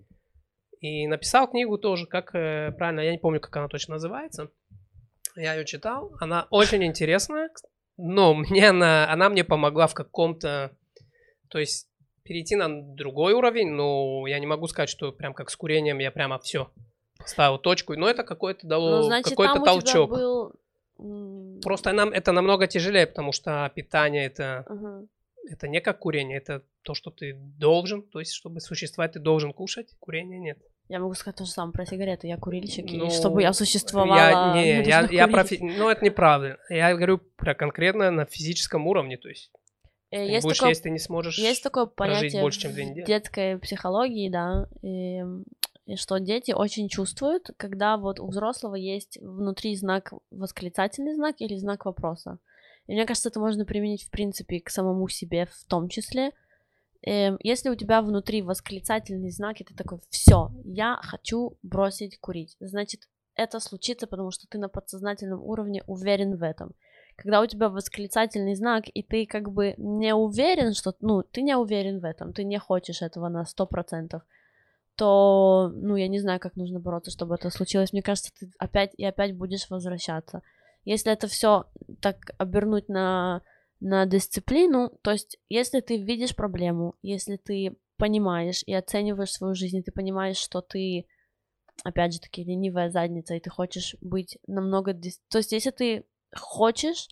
и 0.81 1.07
написал 1.07 1.47
книгу 1.47 1.77
тоже, 1.77 2.05
как 2.05 2.35
э, 2.35 2.71
правильно, 2.77 3.01
я 3.01 3.11
не 3.11 3.17
помню, 3.17 3.39
как 3.39 3.55
она 3.57 3.67
точно 3.67 3.95
называется, 3.95 4.49
я 5.35 5.53
ее 5.53 5.65
читал, 5.65 6.11
она 6.19 6.47
очень 6.49 6.83
интересная, 6.83 7.49
но 7.97 8.33
мне 8.33 8.69
она, 8.69 9.11
она 9.11 9.29
мне 9.29 9.43
помогла 9.43 9.87
в 9.87 9.93
каком-то, 9.93 10.71
то 11.49 11.59
есть 11.59 11.87
перейти 12.23 12.55
на 12.55 12.81
другой 12.81 13.33
уровень, 13.33 13.69
но 13.69 14.27
я 14.27 14.39
не 14.39 14.45
могу 14.45 14.67
сказать, 14.67 14.89
что 14.89 15.11
прям 15.11 15.33
как 15.33 15.49
с 15.49 15.55
курением 15.55 15.99
я 15.99 16.11
прямо 16.11 16.37
все 16.39 16.69
ставил 17.25 17.57
точку, 17.57 17.95
но 17.95 18.09
это 18.09 18.23
какой-то 18.23 18.61
Ну, 18.63 18.69
дало 18.69 19.03
значит, 19.03 19.29
какой-то 19.29 19.59
толчок. 19.59 20.09
был... 20.09 20.53
Просто 21.61 21.93
нам 21.93 22.09
это 22.09 22.31
намного 22.31 22.67
тяжелее, 22.67 23.07
потому 23.07 23.31
что 23.31 23.71
питание 23.75 24.25
это, 24.25 24.65
ага. 24.67 25.05
Это 25.49 25.67
не 25.67 25.81
как 25.81 25.99
курение, 25.99 26.37
это 26.37 26.63
то, 26.83 26.93
что 26.93 27.11
ты 27.11 27.33
должен, 27.35 28.01
то 28.03 28.19
есть, 28.19 28.33
чтобы 28.33 28.59
существовать, 28.61 29.13
ты 29.13 29.19
должен 29.19 29.53
кушать, 29.53 29.95
курение 29.99 30.39
нет. 30.39 30.59
Я 30.89 30.99
могу 30.99 31.13
сказать 31.15 31.37
то 31.37 31.45
же 31.45 31.51
самое 31.51 31.73
про 31.73 31.85
сигареты. 31.85 32.27
Я 32.27 32.37
курильщик, 32.37 32.85
Ну, 32.89 33.07
и 33.07 33.09
чтобы 33.09 33.41
я 33.41 33.51
существовала... 33.51 34.17
Я, 34.17 34.53
не, 34.55 34.83
я, 34.83 35.01
нужно 35.01 35.15
я 35.15 35.27
про, 35.27 35.43
ну 35.59 35.89
это 35.89 36.05
неправда. 36.05 36.57
Я 36.69 36.95
говорю 36.95 37.17
про 37.17 37.55
конкретно 37.55 38.09
на 38.09 38.25
физическом 38.25 38.87
уровне, 38.87 39.17
то 39.17 39.27
есть 39.27 39.51
Э, 40.11 40.25
Есть 40.25 40.43
будешь 40.45 40.57
такое 40.57 40.69
есть, 40.69 40.83
ты 40.83 40.89
не 40.89 40.99
сможешь 40.99 41.37
Есть 41.37 41.63
такое 41.63 41.85
понятие 41.85 42.41
больше, 42.41 42.61
чем 42.61 42.71
в 42.71 42.75
две 42.75 42.85
недели. 42.85 43.05
детской 43.05 43.57
психологии, 43.59 44.29
да, 44.29 44.67
и, 44.81 45.21
и 45.85 45.95
что 45.97 46.17
дети 46.19 46.51
очень 46.51 46.87
чувствуют, 46.87 47.49
когда 47.57 47.97
вот 47.97 48.19
у 48.19 48.27
взрослого 48.27 48.75
есть 48.75 49.17
внутри 49.21 49.75
знак 49.75 50.13
восклицательный 50.31 51.13
знак 51.13 51.35
или 51.39 51.57
знак 51.57 51.85
вопроса. 51.85 52.39
И 52.87 52.93
мне 52.93 53.05
кажется, 53.05 53.29
это 53.29 53.39
можно 53.39 53.65
применить, 53.65 54.03
в 54.03 54.09
принципе, 54.09 54.59
к 54.59 54.69
самому 54.69 55.07
себе 55.07 55.45
в 55.45 55.65
том 55.67 55.89
числе. 55.89 56.31
Эм, 57.03 57.37
Если 57.41 57.69
у 57.69 57.75
тебя 57.75 58.01
внутри 58.01 58.41
восклицательный 58.41 59.29
знак, 59.29 59.61
и 59.61 59.63
ты 59.63 59.73
такой, 59.75 59.99
все, 60.09 60.51
я 60.63 60.99
хочу 61.03 61.57
бросить 61.61 62.19
курить, 62.19 62.55
значит, 62.59 63.01
это 63.35 63.59
случится, 63.59 64.07
потому 64.07 64.31
что 64.31 64.47
ты 64.47 64.57
на 64.57 64.69
подсознательном 64.69 65.43
уровне 65.43 65.83
уверен 65.85 66.37
в 66.37 66.43
этом 66.43 66.73
когда 67.17 67.41
у 67.41 67.47
тебя 67.47 67.69
восклицательный 67.69 68.55
знак, 68.55 68.85
и 68.93 69.01
ты 69.01 69.25
как 69.25 69.51
бы 69.51 69.73
не 69.77 70.13
уверен, 70.13 70.73
что, 70.73 70.93
ну, 71.01 71.23
ты 71.23 71.41
не 71.41 71.57
уверен 71.57 71.99
в 71.99 72.05
этом, 72.05 72.31
ты 72.31 72.43
не 72.43 72.59
хочешь 72.59 73.01
этого 73.01 73.27
на 73.27 73.43
сто 73.45 73.65
процентов, 73.65 74.21
то, 74.95 75.71
ну, 75.73 75.95
я 75.95 76.07
не 76.07 76.19
знаю, 76.19 76.39
как 76.39 76.55
нужно 76.55 76.79
бороться, 76.79 77.11
чтобы 77.11 77.35
это 77.35 77.49
случилось. 77.49 77.91
Мне 77.91 78.03
кажется, 78.03 78.31
ты 78.39 78.51
опять 78.59 78.93
и 78.97 79.03
опять 79.03 79.35
будешь 79.35 79.69
возвращаться. 79.69 80.43
Если 80.87 81.11
это 81.11 81.27
все 81.27 81.65
так 82.01 82.31
обернуть 82.37 82.87
на, 82.87 83.41
на 83.81 84.05
дисциплину, 84.05 84.97
то 85.01 85.11
есть, 85.11 85.37
если 85.49 85.81
ты 85.81 85.97
видишь 85.97 86.33
проблему, 86.33 86.95
если 87.01 87.35
ты 87.35 87.75
понимаешь 87.97 88.63
и 88.65 88.73
оцениваешь 88.73 89.33
свою 89.33 89.53
жизнь, 89.53 89.79
и 89.79 89.81
ты 89.83 89.91
понимаешь, 89.91 90.37
что 90.37 90.61
ты, 90.61 91.05
опять 91.83 92.13
же 92.13 92.21
таки, 92.21 92.45
ленивая 92.45 92.89
задница, 92.89 93.35
и 93.35 93.41
ты 93.41 93.49
хочешь 93.49 93.97
быть 93.99 94.37
намного... 94.47 94.93
дис- 94.93 95.19
То 95.29 95.39
есть, 95.39 95.51
если 95.51 95.71
ты 95.71 96.05
хочешь, 96.33 97.09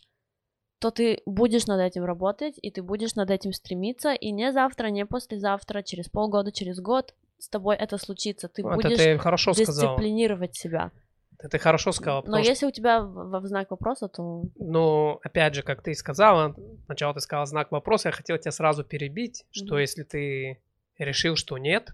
то 0.79 0.89
ты 0.89 1.21
будешь 1.25 1.67
над 1.67 1.81
этим 1.81 2.05
работать, 2.05 2.57
и 2.61 2.71
ты 2.71 2.81
будешь 2.81 3.15
над 3.15 3.29
этим 3.29 3.51
стремиться, 3.51 4.13
и 4.13 4.31
не 4.31 4.53
завтра, 4.53 4.87
не 4.87 5.05
послезавтра, 5.05 5.81
через 5.81 6.07
полгода, 6.07 6.53
через 6.53 6.79
год 6.79 7.13
с 7.39 7.49
тобой 7.49 7.75
это 7.75 7.97
случится. 7.97 8.47
Ты 8.47 8.63
Вот 8.63 8.75
будешь 8.75 9.01
это 9.01 9.21
хорошо 9.21 9.51
дисциплинировать 9.51 10.55
себя. 10.55 10.93
Это 11.37 11.49
ты 11.49 11.59
хорошо 11.59 11.91
сказал. 11.91 12.17
Но 12.17 12.21
потому 12.23 12.43
что, 12.43 12.51
если 12.51 12.65
у 12.65 12.71
тебя 12.71 13.01
в, 13.01 13.39
в 13.41 13.47
знак 13.47 13.71
вопроса, 13.71 14.07
то... 14.07 14.43
ну, 14.55 15.19
опять 15.23 15.53
же, 15.55 15.63
как 15.63 15.81
ты 15.81 15.91
и 15.91 15.95
сказала, 15.95 16.55
сначала 16.85 17.13
ты 17.13 17.19
сказала 17.19 17.45
знак 17.45 17.71
вопроса, 17.71 18.09
я 18.09 18.13
хотел 18.13 18.37
тебя 18.37 18.51
сразу 18.51 18.83
перебить, 18.83 19.45
что 19.51 19.75
Мгм. 19.75 19.81
если 19.81 20.03
ты 20.03 20.61
решил, 20.97 21.35
что 21.35 21.57
нет, 21.57 21.93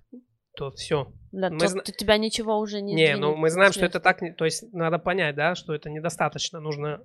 то 0.56 0.71
все. 0.71 1.12
Да, 1.32 1.49
Мы 1.49 1.60
то, 1.60 1.67
зна- 1.67 1.82
то 1.82 1.91
тебя 1.91 2.17
ничего 2.17 2.60
уже 2.60 2.82
не 2.82 2.93
Не, 2.93 3.15
ну 3.15 3.36
мы 3.36 3.49
знаем, 3.49 3.71
что 3.71 3.86
это 3.86 3.99
так, 3.99 4.19
то 4.38 4.45
есть 4.45 4.71
надо 4.73 4.99
понять, 4.99 5.36
да, 5.36 5.56
что 5.56 5.73
это 5.73 5.89
недостаточно, 5.89 6.60
нужно 6.60 7.01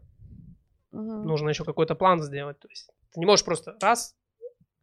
Мгм. 0.90 1.27
нужно 1.27 1.51
еще 1.51 1.64
какой-то 1.64 1.94
план 1.94 2.22
сделать. 2.22 2.59
То 2.59 2.68
есть 2.68 2.90
ты 3.12 3.20
не 3.20 3.27
можешь 3.27 3.44
просто 3.44 3.77
раз 3.81 4.15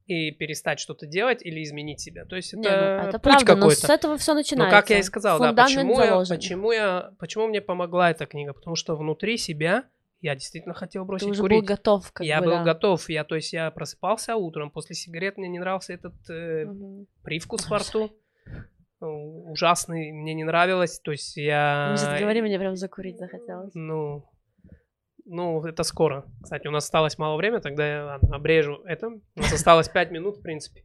и 0.05 0.31
перестать 0.31 0.79
что-то 0.79 1.05
делать 1.05 1.41
или 1.45 1.63
изменить 1.63 1.99
себя. 2.01 2.25
То 2.25 2.35
есть 2.35 2.53
это, 2.53 2.61
Не, 2.61 2.69
ну, 2.69 2.75
это 3.09 3.11
путь 3.19 3.21
правда, 3.21 3.55
но 3.55 3.69
с 3.69 3.75
какой-то. 3.81 3.93
этого 3.93 4.17
все 4.17 4.33
Ну, 4.33 4.39
начинается. 4.39 4.77
как 4.77 4.89
я 4.89 4.99
и 4.99 5.03
сказал, 5.03 5.39
да, 5.39 5.53
почему 5.53 5.99
я, 6.01 6.19
почему 6.27 6.71
я, 6.71 7.11
почему 7.19 7.47
мне 7.47 7.61
помогла 7.61 8.11
эта 8.11 8.25
книга? 8.25 8.53
Потому 8.53 8.75
что 8.75 8.95
внутри 8.95 9.37
себя 9.37 9.85
я 10.21 10.35
действительно 10.35 10.73
хотел 10.73 11.03
Ты 11.03 11.07
бросить 11.07 11.27
уже 11.29 11.41
курить. 11.41 11.59
был 11.61 11.65
готов, 11.67 12.11
как 12.11 12.25
я 12.25 12.39
бы, 12.39 12.45
был 12.45 12.51
да. 12.53 12.63
готов, 12.63 13.09
я, 13.09 13.23
то 13.23 13.35
есть 13.35 13.51
я 13.53 13.71
просыпался 13.71 14.35
утром, 14.35 14.71
после 14.71 14.95
сигарет 14.95 15.37
мне 15.37 15.49
не 15.49 15.59
нравился 15.59 15.93
этот 15.93 16.13
э, 16.29 16.65
Мгм. 16.65 17.07
привкус 17.23 17.69
во 17.69 17.79
рту, 17.79 18.11
Э, 19.01 19.05
ужасный, 19.05 20.13
мне 20.13 20.33
не 20.33 20.45
нравилось, 20.45 20.97
то 20.99 21.11
есть 21.11 21.35
я... 21.35 21.89
Мы 21.91 21.97
сейчас 21.97 22.19
говорим, 22.21 22.45
мне 22.45 22.57
прям 22.57 22.77
закурить 22.77 23.17
захотелось. 23.17 23.71
Ну, 23.73 24.23
ну, 25.25 25.63
это 25.65 25.83
скоро. 25.83 26.25
Кстати, 26.41 26.67
у 26.67 26.71
нас 26.71 26.85
осталось 26.85 27.17
мало 27.17 27.37
времени, 27.37 27.59
тогда 27.59 27.87
я 27.87 28.05
ладно, 28.05 28.35
обрежу 28.35 28.81
это. 28.85 29.07
У 29.07 29.21
нас 29.39 29.53
осталось 29.53 29.89
5 29.89 30.11
минут, 30.11 30.37
в 30.37 30.41
принципе. 30.41 30.83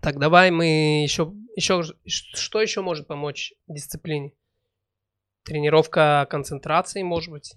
Так, 0.00 0.18
давай 0.18 0.50
мы 0.50 1.02
еще, 1.02 1.32
еще, 1.56 1.82
что 2.04 2.60
еще 2.60 2.82
может 2.82 3.06
помочь 3.06 3.54
дисциплине? 3.66 4.32
Тренировка 5.44 6.26
концентрации, 6.28 7.02
может 7.02 7.30
быть, 7.30 7.54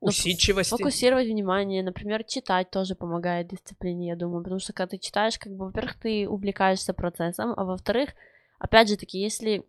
усидчивости. 0.00 0.70
Фокусировать 0.70 1.28
внимание, 1.28 1.82
например, 1.84 2.24
читать 2.24 2.70
тоже 2.70 2.96
помогает 2.96 3.48
дисциплине, 3.48 4.08
я 4.08 4.16
думаю, 4.16 4.42
потому 4.42 4.58
что 4.58 4.72
когда 4.72 4.90
ты 4.90 4.98
читаешь, 4.98 5.38
как 5.38 5.52
бы, 5.52 5.66
во-первых, 5.66 6.00
ты 6.00 6.28
увлекаешься 6.28 6.92
процессом, 6.92 7.54
а 7.56 7.64
во-вторых, 7.64 8.10
опять 8.58 8.88
же 8.88 8.96
таки, 8.96 9.18
если... 9.18 9.64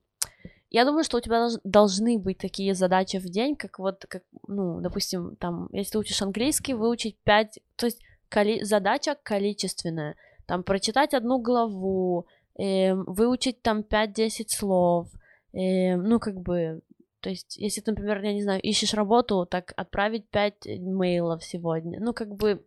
Я 0.73 0.85
думаю, 0.85 1.03
что 1.03 1.17
у 1.17 1.21
тебя 1.21 1.37
долж- 1.37 1.61
должны 1.63 2.17
быть 2.17 2.39
такие 2.39 2.73
задачи 2.73 3.17
в 3.17 3.29
день, 3.29 3.55
как 3.55 3.77
вот, 3.77 4.05
как, 4.09 4.23
ну, 4.47 4.81
допустим, 4.81 5.35
там, 5.35 5.69
если 5.71 5.91
ты 5.91 5.99
учишь 5.99 6.21
английский, 6.23 6.73
выучить 6.73 7.15
5, 7.23 7.59
то 7.75 7.85
есть 7.85 8.01
коли- 8.27 8.63
задача 8.63 9.15
количественная, 9.21 10.15
там, 10.47 10.63
прочитать 10.63 11.13
одну 11.13 11.39
главу, 11.39 12.25
эм, 12.57 13.03
выучить 13.05 13.61
там 13.61 13.83
5-10 13.83 14.49
слов, 14.49 15.07
эм, 15.53 16.03
ну, 16.09 16.19
как 16.19 16.41
бы, 16.41 16.81
то 17.21 17.29
есть, 17.29 17.55
если 17.57 17.83
например, 17.85 18.23
я 18.23 18.33
не 18.33 18.41
знаю, 18.41 18.59
ищешь 18.59 18.95
работу, 18.95 19.45
так 19.45 19.73
отправить 19.77 20.27
5 20.29 20.65
мейлов 20.65 21.43
сегодня. 21.43 21.99
Ну, 22.01 22.13
как 22.13 22.33
бы 22.33 22.65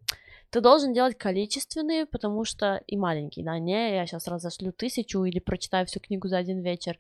ты 0.50 0.60
должен 0.60 0.92
делать 0.92 1.18
количественные, 1.18 2.06
потому 2.06 2.44
что 2.44 2.80
и 2.86 2.96
маленькие, 2.96 3.44
да, 3.44 3.58
не 3.58 3.96
я 3.96 4.06
сейчас 4.06 4.28
разошлю 4.28 4.70
тысячу 4.70 5.24
или 5.24 5.40
прочитаю 5.40 5.86
всю 5.86 5.98
книгу 5.98 6.28
за 6.28 6.38
один 6.38 6.62
вечер. 6.62 6.96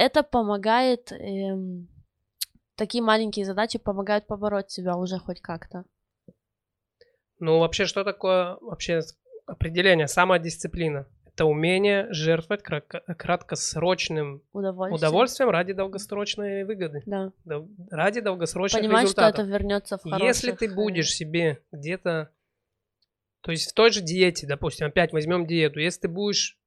Это 0.00 0.22
помогает, 0.22 1.12
эм, 1.12 1.86
такие 2.74 3.04
маленькие 3.04 3.44
задачи 3.44 3.78
помогают 3.78 4.26
побороть 4.26 4.70
себя 4.70 4.96
уже 4.96 5.18
хоть 5.18 5.42
как-то. 5.42 5.84
Ну, 7.38 7.58
вообще, 7.58 7.84
что 7.84 8.02
такое 8.02 8.56
вообще 8.62 9.00
определение? 9.44 10.08
Самодисциплина. 10.08 11.06
Это 11.26 11.44
умение 11.44 12.06
жертвовать 12.14 12.62
кратко- 12.62 13.02
краткосрочным 13.14 14.42
Удовольствие. 14.54 14.96
удовольствием 14.96 15.50
ради 15.50 15.74
долгосрочной 15.74 16.64
выгоды. 16.64 17.02
Да. 17.04 17.32
Дол- 17.44 17.68
Ради 17.90 18.20
долгосрочных 18.22 18.80
Понимать, 18.80 19.08
что 19.08 19.20
результатов. 19.20 19.40
это 19.40 19.48
вернется 19.50 19.98
в 19.98 20.02
хороших... 20.02 20.26
Если 20.26 20.52
ты 20.52 20.64
э, 20.66 20.74
будешь 20.74 21.14
себе 21.14 21.62
где-то, 21.72 22.30
то 23.42 23.50
есть 23.50 23.70
в 23.70 23.74
той 23.74 23.90
же 23.90 24.00
диете, 24.00 24.46
допустим, 24.46 24.86
опять 24.86 25.12
возьмем 25.12 25.46
диету, 25.46 25.78
если 25.78 26.00
ты 26.00 26.08
будешь 26.08 26.58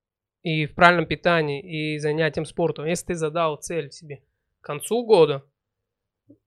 и 0.43 0.65
в 0.65 0.75
правильном 0.75 1.08
питании, 1.08 1.62
и 1.62 1.97
занятием 1.99 2.45
спортом, 2.45 2.86
если 2.86 3.08
ты 3.08 3.15
задал 3.15 3.56
цель 3.56 3.91
себе 3.91 4.21
к 4.62 4.65
концу 4.65 5.06
года 5.06 5.43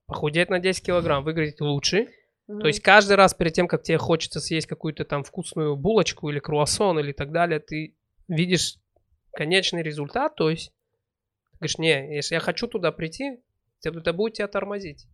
похудеть 0.06 0.50
на 0.50 0.60
10 0.60 0.84
килограмм, 0.84 1.24
выглядеть 1.24 1.60
лучше, 1.60 2.08
мгм. 2.46 2.60
то 2.60 2.66
есть 2.68 2.80
каждый 2.80 3.16
раз 3.16 3.34
перед 3.34 3.54
тем, 3.54 3.66
как 3.66 3.82
тебе 3.82 3.98
хочется 3.98 4.40
съесть 4.40 4.66
какую-то 4.66 5.04
там 5.04 5.24
вкусную 5.24 5.76
булочку 5.76 6.30
или 6.30 6.38
круассан 6.38 6.98
или 6.98 7.12
так 7.12 7.32
далее, 7.32 7.58
ты 7.58 7.96
видишь 8.28 8.76
конечный 9.32 9.82
результат, 9.82 10.36
то 10.36 10.50
есть 10.50 10.72
ты 11.52 11.58
говоришь, 11.58 11.78
не, 11.78 12.14
если 12.14 12.34
я 12.34 12.40
хочу 12.40 12.66
туда 12.66 12.92
прийти, 12.92 13.40
это 13.82 14.12
будет 14.12 14.34
тебя 14.34 14.48
тормозить. 14.48 15.06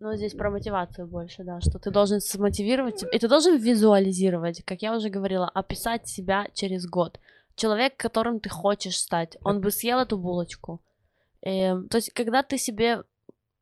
Ну, 0.00 0.14
здесь 0.14 0.34
про 0.34 0.50
мотивацию 0.50 1.06
больше, 1.06 1.44
да, 1.44 1.60
что 1.60 1.78
ты 1.78 1.90
должен 1.90 2.20
смотивировать 2.20 3.04
и 3.10 3.18
ты 3.18 3.28
должен 3.28 3.56
визуализировать, 3.58 4.62
как 4.64 4.82
я 4.82 4.94
уже 4.94 5.08
говорила, 5.08 5.48
описать 5.48 6.08
себя 6.08 6.48
через 6.54 6.86
год. 6.86 7.18
Человек, 7.54 7.96
которым 7.96 8.40
ты 8.40 8.48
хочешь 8.48 8.96
стать, 8.96 9.36
он 9.44 9.60
бы 9.60 9.70
съел 9.70 9.98
эту 9.98 10.18
булочку. 10.18 10.80
Эм, 11.42 11.88
то 11.88 11.96
есть, 11.96 12.12
когда 12.12 12.42
ты 12.42 12.58
себе 12.58 13.02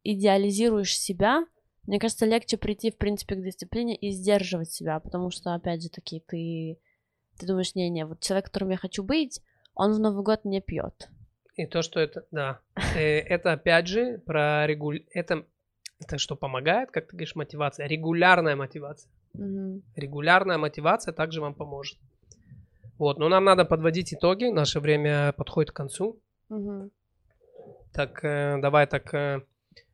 идеализируешь 0.05 0.97
себя, 0.97 1.45
мне 1.87 1.99
кажется, 1.99 2.27
легче 2.27 2.57
прийти, 2.57 2.91
в 2.91 2.97
принципе, 2.97 3.35
к 3.35 3.43
дисциплине 3.43 3.97
и 3.97 4.11
сдерживать 4.11 4.71
себя, 4.71 5.01
потому 5.01 5.31
что, 5.31 5.55
опять 5.55 5.83
же 5.83 5.89
таки, 5.89 6.23
ты, 6.27 6.79
ты 7.39 7.47
думаешь, 7.47 7.75
не-не, 7.75 8.07
вот 8.07 8.21
человек, 8.21 8.47
которым 8.47 8.71
я 8.71 8.77
хочу 8.77 9.03
быть, 9.03 9.41
он 9.75 9.93
в 9.93 9.99
Новый 9.99 10.23
год 10.23 10.45
не 10.45 10.61
пьет. 10.61 11.09
И 11.57 11.67
то, 11.67 11.83
что 11.83 12.01
это, 12.01 12.25
да, 12.31 12.61
э, 12.97 13.19
это 13.19 13.53
опять 13.53 13.87
же 13.87 14.19
про 14.19 14.67
регуль... 14.67 15.05
Это, 15.13 15.45
это 15.99 16.19
что 16.19 16.37
помогает, 16.37 16.91
как 16.91 17.07
ты 17.07 17.13
говоришь, 17.13 17.35
мотивация? 17.35 17.87
Регулярная 17.87 18.57
мотивация. 18.57 19.11
Мгм. 19.35 19.83
Регулярная 19.97 20.59
мотивация 20.59 21.13
также 21.13 21.41
вам 21.41 21.55
поможет. 21.55 21.99
Вот, 23.01 23.19
но 23.19 23.31
нам 23.31 23.45
надо 23.45 23.65
подводить 23.65 24.13
итоги. 24.13 24.45
Наше 24.53 24.79
время 24.79 25.33
подходит 25.33 25.71
к 25.73 25.77
концу. 25.77 26.21
Мгм. 26.51 26.91
Так, 27.95 28.23
э, 28.23 28.59
давай 28.61 28.87
так 28.87 29.15
э, 29.15 29.41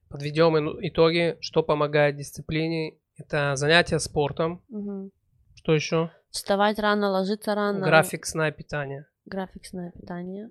подведем 0.09 0.57
итоги. 0.81 1.37
Что 1.41 1.63
помогает 1.63 2.17
дисциплине? 2.17 2.97
Это 3.17 3.55
занятия 3.55 4.01
спортом. 4.01 4.61
Мгм. 4.69 5.13
Что 5.55 5.73
еще? 5.73 6.11
Вставать 6.31 6.81
рано, 6.81 7.11
ложиться 7.13 7.55
рано. 7.55 7.87
График 7.87 8.27
сна 8.27 8.49
и 8.49 8.53
питания. 8.53 9.07
Графиксное 9.25 9.93
питание. 9.93 10.51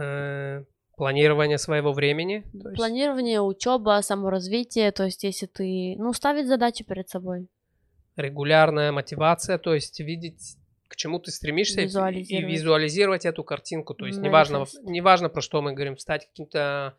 Э, 0.00 0.62
Планирование 0.96 1.58
своего 1.58 1.92
времени. 1.92 2.44
то 2.62 2.68
есть 2.68 2.76
Планирование, 2.76 3.40
учеба, 3.42 4.00
саморазвитие, 4.02 4.92
то 4.92 5.04
есть 5.04 5.24
если 5.24 5.46
ты, 5.46 5.96
ну, 5.98 6.12
ставить 6.12 6.46
задачи 6.46 6.84
перед 6.84 7.08
собой. 7.08 7.48
регулярная 8.16 8.92
мотивация, 8.92 9.58
то 9.58 9.74
есть 9.74 9.98
видеть, 9.98 10.56
к 10.90 10.96
чему 10.96 11.20
ты 11.20 11.30
стремишься 11.30 11.80
и- 11.80 11.84
и 11.84 11.86
Визуализировать. 11.86 12.52
визуализировать 12.52 13.24
эту 13.24 13.44
картинку. 13.44 13.94
То 13.94 14.06
есть 14.06 14.20
неважно, 14.20 14.66
неважно, 14.82 15.28
про 15.28 15.40
что 15.40 15.62
мы 15.62 15.72
говорим, 15.72 15.96
стать 15.96 16.26
каким-то, 16.26 16.96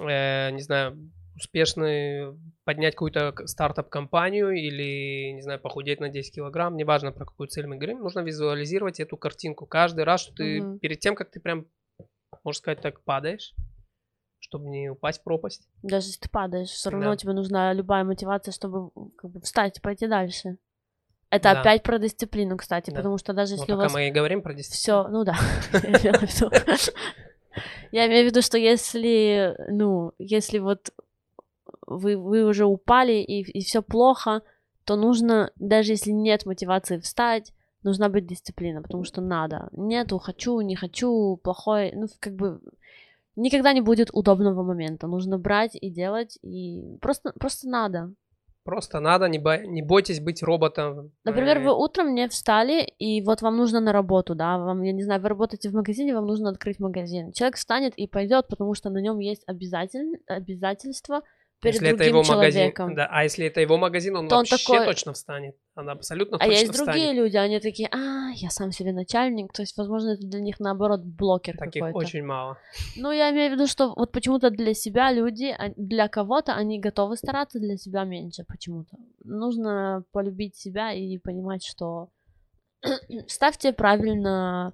э, 0.00 0.50
не 0.50 0.62
знаю, 0.62 1.12
успешный, 1.36 2.34
поднять 2.64 2.94
какую-то 2.94 3.34
стартап-компанию 3.46 4.52
или, 4.52 5.32
не 5.32 5.42
знаю, 5.42 5.60
похудеть 5.60 6.00
на 6.00 6.08
10 6.08 6.34
килограмм, 6.34 6.76
неважно, 6.76 7.12
про 7.12 7.26
какую 7.26 7.48
цель 7.48 7.66
мы 7.66 7.76
говорим, 7.76 7.98
нужно 8.00 8.20
визуализировать 8.20 9.00
эту 9.00 9.16
картинку 9.16 9.66
каждый 9.66 10.04
раз, 10.04 10.22
что 10.22 10.34
ты 10.34 10.62
Мгм. 10.62 10.78
перед 10.78 11.00
тем, 11.00 11.14
как 11.14 11.30
ты 11.30 11.40
прям, 11.40 11.66
можно 12.42 12.58
сказать 12.58 12.80
так, 12.80 13.02
падаешь, 13.04 13.52
чтобы 14.38 14.68
не 14.70 14.88
упасть 14.90 15.20
в 15.20 15.24
пропасть. 15.24 15.68
Даже 15.82 16.06
если 16.08 16.20
ты 16.20 16.28
падаешь, 16.30 16.68
все 16.68 16.90
равно 16.90 17.10
Да. 17.10 17.16
тебе 17.16 17.32
нужна 17.32 17.72
любая 17.74 18.04
мотивация, 18.04 18.52
чтобы 18.52 18.90
как 19.18 19.30
бы, 19.30 19.40
встать 19.40 19.76
и 19.78 19.80
пойти 19.80 20.06
дальше. 20.06 20.56
Это 21.36 21.52
Да. 21.54 21.60
опять 21.60 21.82
про 21.82 21.98
дисциплину, 21.98 22.56
кстати, 22.56 22.90
Да. 22.90 22.96
потому 22.96 23.18
что 23.18 23.32
даже 23.32 23.54
Вот 23.54 23.60
если 23.60 23.72
у 23.72 23.76
пока 23.76 23.84
вас 23.86 23.94
мы 23.94 24.08
и 24.08 24.10
говорим 24.10 24.42
про 24.42 24.54
дисциплину. 24.54 25.04
все, 25.04 25.08
ну 25.10 25.24
да. 25.24 25.36
Я 27.92 28.06
имею 28.06 28.26
в 28.26 28.30
виду, 28.30 28.42
что 28.42 28.58
если, 28.58 29.54
ну, 29.68 30.12
если 30.18 30.58
вот 30.58 30.90
вы, 31.86 32.16
вы 32.16 32.44
уже 32.44 32.64
упали 32.66 33.12
и, 33.14 33.42
и 33.42 33.62
все 33.62 33.82
плохо, 33.82 34.42
то 34.84 34.96
нужно, 34.96 35.50
даже 35.56 35.92
если 35.92 36.10
нет 36.10 36.46
мотивации 36.46 36.98
встать, 36.98 37.52
нужна 37.82 38.08
быть 38.08 38.26
дисциплина, 38.26 38.82
потому 38.82 39.04
что 39.04 39.20
надо. 39.20 39.68
Нету, 39.72 40.18
хочу, 40.18 40.60
не 40.60 40.74
хочу, 40.76 41.36
плохой, 41.42 41.92
ну, 41.94 42.06
как 42.18 42.34
бы 42.34 42.60
никогда 43.36 43.72
не 43.72 43.80
будет 43.80 44.10
удобного 44.12 44.62
момента. 44.62 45.06
Нужно 45.06 45.38
брать 45.38 45.76
и 45.80 45.90
делать, 45.90 46.38
и 46.42 46.96
просто, 47.00 47.32
просто 47.38 47.68
надо. 47.68 48.12
Просто 48.64 49.00
надо, 49.00 49.28
не, 49.28 49.38
бо- 49.38 49.66
не 49.66 49.82
бойтесь 49.82 50.20
быть 50.20 50.42
роботом. 50.42 51.12
Например, 51.24 51.58
вы 51.60 51.74
утром 51.84 52.14
не 52.14 52.28
встали, 52.28 52.82
и 52.98 53.22
вот 53.22 53.42
вам 53.42 53.56
нужно 53.56 53.80
на 53.80 53.92
работу, 53.92 54.34
да, 54.34 54.56
вам, 54.58 54.82
я 54.82 54.92
не 54.92 55.02
знаю, 55.02 55.20
вы 55.20 55.28
работаете 55.28 55.68
в 55.68 55.74
магазине, 55.74 56.14
вам 56.14 56.26
нужно 56.26 56.48
открыть 56.48 56.80
магазин. 56.80 57.32
Человек 57.32 57.56
встанет 57.56 57.92
и 57.98 58.06
пойдет, 58.06 58.48
потому 58.48 58.74
что 58.74 58.90
на 58.90 58.98
нем 59.02 59.18
есть 59.18 59.42
обязатель, 59.46 60.18
обязательства 60.26 61.20
перед 61.64 61.74
если 61.74 61.88
это 61.88 61.96
другим 61.98 62.14
его 62.16 62.22
магазин, 62.34 62.60
человеком. 62.60 62.94
да, 62.94 63.08
а 63.10 63.22
если 63.24 63.46
это 63.46 63.60
его 63.60 63.76
магазин, 63.76 64.16
он 64.16 64.28
То 64.28 64.36
он 64.36 64.44
вообще 64.48 64.72
такой- 64.72 64.86
точно 64.86 65.12
встанет. 65.12 65.56
Он 65.76 65.88
абсолютно 65.90 66.36
А 66.36 66.40
точно 66.40 66.52
есть 66.52 66.70
встанет. 66.72 66.92
другие 66.92 67.12
люди, 67.12 67.36
они 67.36 67.58
такие, 67.60 67.88
а, 67.90 68.30
я 68.36 68.50
сам 68.50 68.70
себе 68.70 68.92
начальник, 68.92 69.52
то 69.52 69.62
есть, 69.62 69.76
возможно, 69.76 70.10
это 70.10 70.22
для 70.26 70.40
них 70.40 70.60
наоборот 70.60 71.00
блокер 71.02 71.56
Таких 71.56 71.82
какой-то. 71.82 71.98
очень 71.98 72.22
мало. 72.24 72.56
Ну, 72.96 73.10
я 73.10 73.30
имею 73.32 73.50
в 73.50 73.54
виду, 73.54 73.66
что 73.66 73.92
вот 73.94 74.12
почему-то 74.12 74.50
для 74.50 74.72
себя 74.74 75.10
люди, 75.12 75.46
а, 75.56 75.72
для 75.76 76.06
кого-то 76.08 76.52
они 76.54 76.78
готовы 76.78 77.16
стараться, 77.16 77.58
для 77.58 77.76
себя 77.76 78.04
меньше 78.04 78.44
почему-то. 78.46 78.96
Нужно 79.24 80.04
полюбить 80.12 80.54
себя 80.56 80.92
и 80.92 81.18
понимать, 81.18 81.64
что 81.64 82.08
ставьте 83.26 83.72
правильно, 83.72 84.72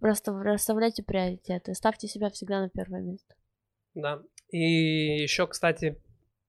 расстав- 0.00 0.42
расставляйте 0.42 1.02
приоритеты, 1.02 1.74
ставьте 1.74 2.08
себя 2.08 2.30
всегда 2.30 2.60
на 2.60 2.68
первое 2.70 3.02
место. 3.02 3.34
Да. 3.94 4.22
И 4.50 5.22
еще, 5.22 5.46
кстати, 5.46 6.00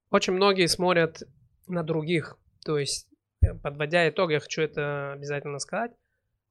очень 0.09 0.33
многие 0.33 0.67
смотрят 0.67 1.23
на 1.67 1.83
других. 1.83 2.37
То 2.65 2.77
есть, 2.77 3.07
э, 3.43 3.53
подводя 3.53 4.09
итог, 4.09 4.31
я 4.31 4.39
хочу 4.39 4.61
это 4.61 5.13
обязательно 5.13 5.59
сказать. 5.59 5.91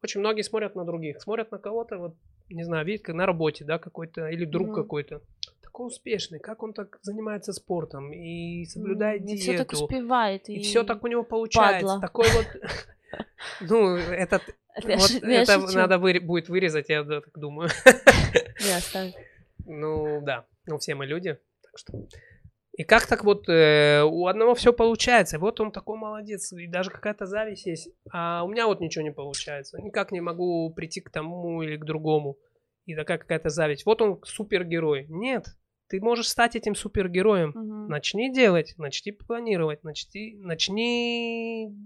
Очень 0.03 0.21
многие 0.21 0.43
смотрят 0.43 0.75
на 0.77 0.85
других. 0.85 1.21
Смотрят 1.21 1.51
на 1.53 1.59
кого-то, 1.59 1.99
вот, 1.99 2.17
не 2.49 2.65
знаю, 2.65 2.87
видят 2.87 3.05
как 3.05 3.15
на 3.15 3.27
работе, 3.27 3.65
да, 3.65 3.79
какой-то, 3.79 4.29
или 4.29 4.45
друг 4.45 4.69
Мгм. 4.69 4.75
какой-то. 4.77 5.23
Такой 5.63 5.89
успешный, 5.89 6.39
как 6.39 6.63
он 6.63 6.73
так 6.73 6.99
занимается 7.03 7.53
спортом 7.53 8.13
и 8.13 8.65
соблюдает 8.65 9.23
М, 9.23 9.27
диету. 9.27 9.39
И 9.39 9.43
все 9.43 9.59
так 9.59 9.73
успевает. 9.73 10.49
И 10.49 10.59
все 10.61 10.85
так 10.85 11.05
у 11.05 11.07
него 11.07 11.23
получается. 11.23 11.87
падла. 11.87 12.01
Такой 12.01 12.27
вот... 12.33 12.47
Ну, 13.61 13.97
этот, 13.97 14.43
Это 14.75 14.89
я 14.91 14.97
вот 14.97 15.11
я 15.23 15.59
надо 15.75 15.99
будет 15.99 16.49
вырезать, 16.49 16.89
я 16.89 17.05
так 17.05 17.29
думаю. 17.35 17.69
Не, 18.61 18.77
оставь. 18.77 19.15
Ну, 19.67 20.21
да. 20.23 20.47
Ну, 20.66 20.79
все 20.79 20.94
мы 20.94 21.07
люди. 21.07 21.38
Так 21.62 21.79
что... 21.79 22.07
И 22.73 22.85
как 22.85 23.07
так 23.07 23.25
вот 23.25 23.49
э, 23.49 24.03
у 24.05 24.27
одного 24.27 24.55
все 24.55 24.73
получается, 24.73 25.38
вот 25.38 25.61
он 25.61 25.70
такой 25.70 25.99
молодец, 25.99 26.53
и 26.53 26.66
даже 26.66 26.90
какая-то 26.90 27.27
зависть 27.27 27.66
есть, 27.66 27.90
а 28.11 28.42
у 28.44 28.49
меня 28.49 28.66
вот 28.66 28.81
ничего 28.81 29.03
не 29.03 29.12
получается, 29.12 29.79
никак 29.83 30.12
не 30.12 30.20
могу 30.20 30.73
прийти 30.73 31.01
к 31.01 31.11
тому 31.11 31.62
или 31.62 31.77
к 31.77 31.85
другому, 31.85 32.38
и 32.87 32.94
такая 32.94 33.18
какая-то 33.18 33.51
зависть. 33.51 33.85
Вот 33.85 34.01
он 34.01 34.20
супергерой. 34.25 35.07
Нет, 35.09 35.46
ты 35.88 36.01
можешь 36.01 36.29
стать 36.29 36.57
этим 36.57 36.75
супергероем. 36.75 37.51
Мгм. 37.51 37.88
Начни 37.88 38.33
делать, 38.33 38.75
начни 38.79 39.12
планировать, 39.12 39.83
начни, 39.83 40.37
начни, 40.38 41.77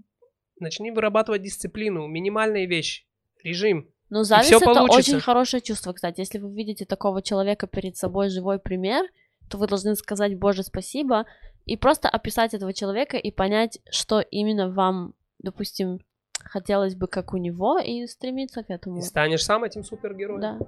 начни 0.59 0.91
вырабатывать 0.91 1.41
дисциплину, 1.41 2.07
минимальные 2.07 2.67
вещи, 2.67 3.05
режим. 3.43 3.89
Но 4.15 4.23
зависть 4.23 4.47
всё 4.47 4.57
это 4.59 4.73
получится. 4.73 5.11
очень 5.11 5.19
хорошее 5.19 5.59
чувство, 5.59 5.91
кстати. 5.91 6.21
Если 6.21 6.37
вы 6.37 6.49
видите 6.53 6.85
такого 6.85 7.21
человека 7.21 7.67
перед 7.67 7.97
собой, 7.97 8.29
живой 8.29 8.59
пример, 8.59 9.05
то 9.49 9.57
вы 9.57 9.67
должны 9.67 9.93
сказать 9.97 10.39
Боже 10.39 10.63
спасибо 10.63 11.25
и 11.65 11.75
просто 11.75 12.07
описать 12.07 12.53
этого 12.53 12.71
человека 12.71 13.17
и 13.17 13.29
понять, 13.29 13.79
что 13.89 14.21
именно 14.21 14.71
вам, 14.71 15.15
допустим, 15.39 15.99
хотелось 16.39 16.95
бы, 16.95 17.07
как 17.07 17.33
у 17.33 17.37
него, 17.37 17.77
и 17.77 18.07
стремиться 18.07 18.63
к 18.63 18.69
этому. 18.69 18.99
И 18.99 19.01
станешь 19.01 19.43
сам 19.43 19.65
этим 19.65 19.83
супергероем. 19.83 20.39
Да. 20.39 20.59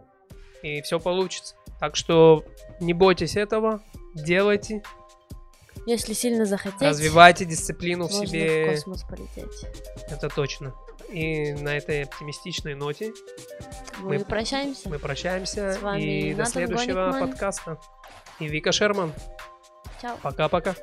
и 0.61 0.81
все 0.81 0.99
получится. 0.99 1.55
Так 1.79 1.95
что 1.95 2.43
не 2.81 2.91
бойтесь 2.91 3.37
этого, 3.37 3.81
делайте, 4.13 4.83
Если 5.85 6.11
сильно 6.11 6.43
захотеть, 6.43 6.81
развивайте 6.81 7.45
дисциплину 7.45 8.09
в 8.09 8.11
можно 8.11 8.25
в 8.25 8.27
себе, 8.27 8.71
космос 8.71 9.03
полететь. 9.03 9.65
это 10.09 10.27
точно. 10.27 10.73
И 11.09 11.53
на 11.53 11.77
этой 11.77 12.03
оптимистичной 12.03 12.75
ноте 12.75 13.13
Мы, 13.99 14.17
Мы- 14.19 14.25
прощаемся. 14.25 14.89
мы 14.89 14.99
прощаемся 14.99 15.73
С 15.73 15.81
вами 15.81 16.01
и 16.01 16.31
до 16.31 16.39
Натан 16.39 16.51
следующего 16.53 16.93
Гоникман. 17.11 17.29
подкаста. 17.29 17.79
И 18.39 18.47
Вика 18.47 18.71
Шерман. 18.71 19.13
Чао. 20.01 20.17
Пока-пока. 20.21 20.75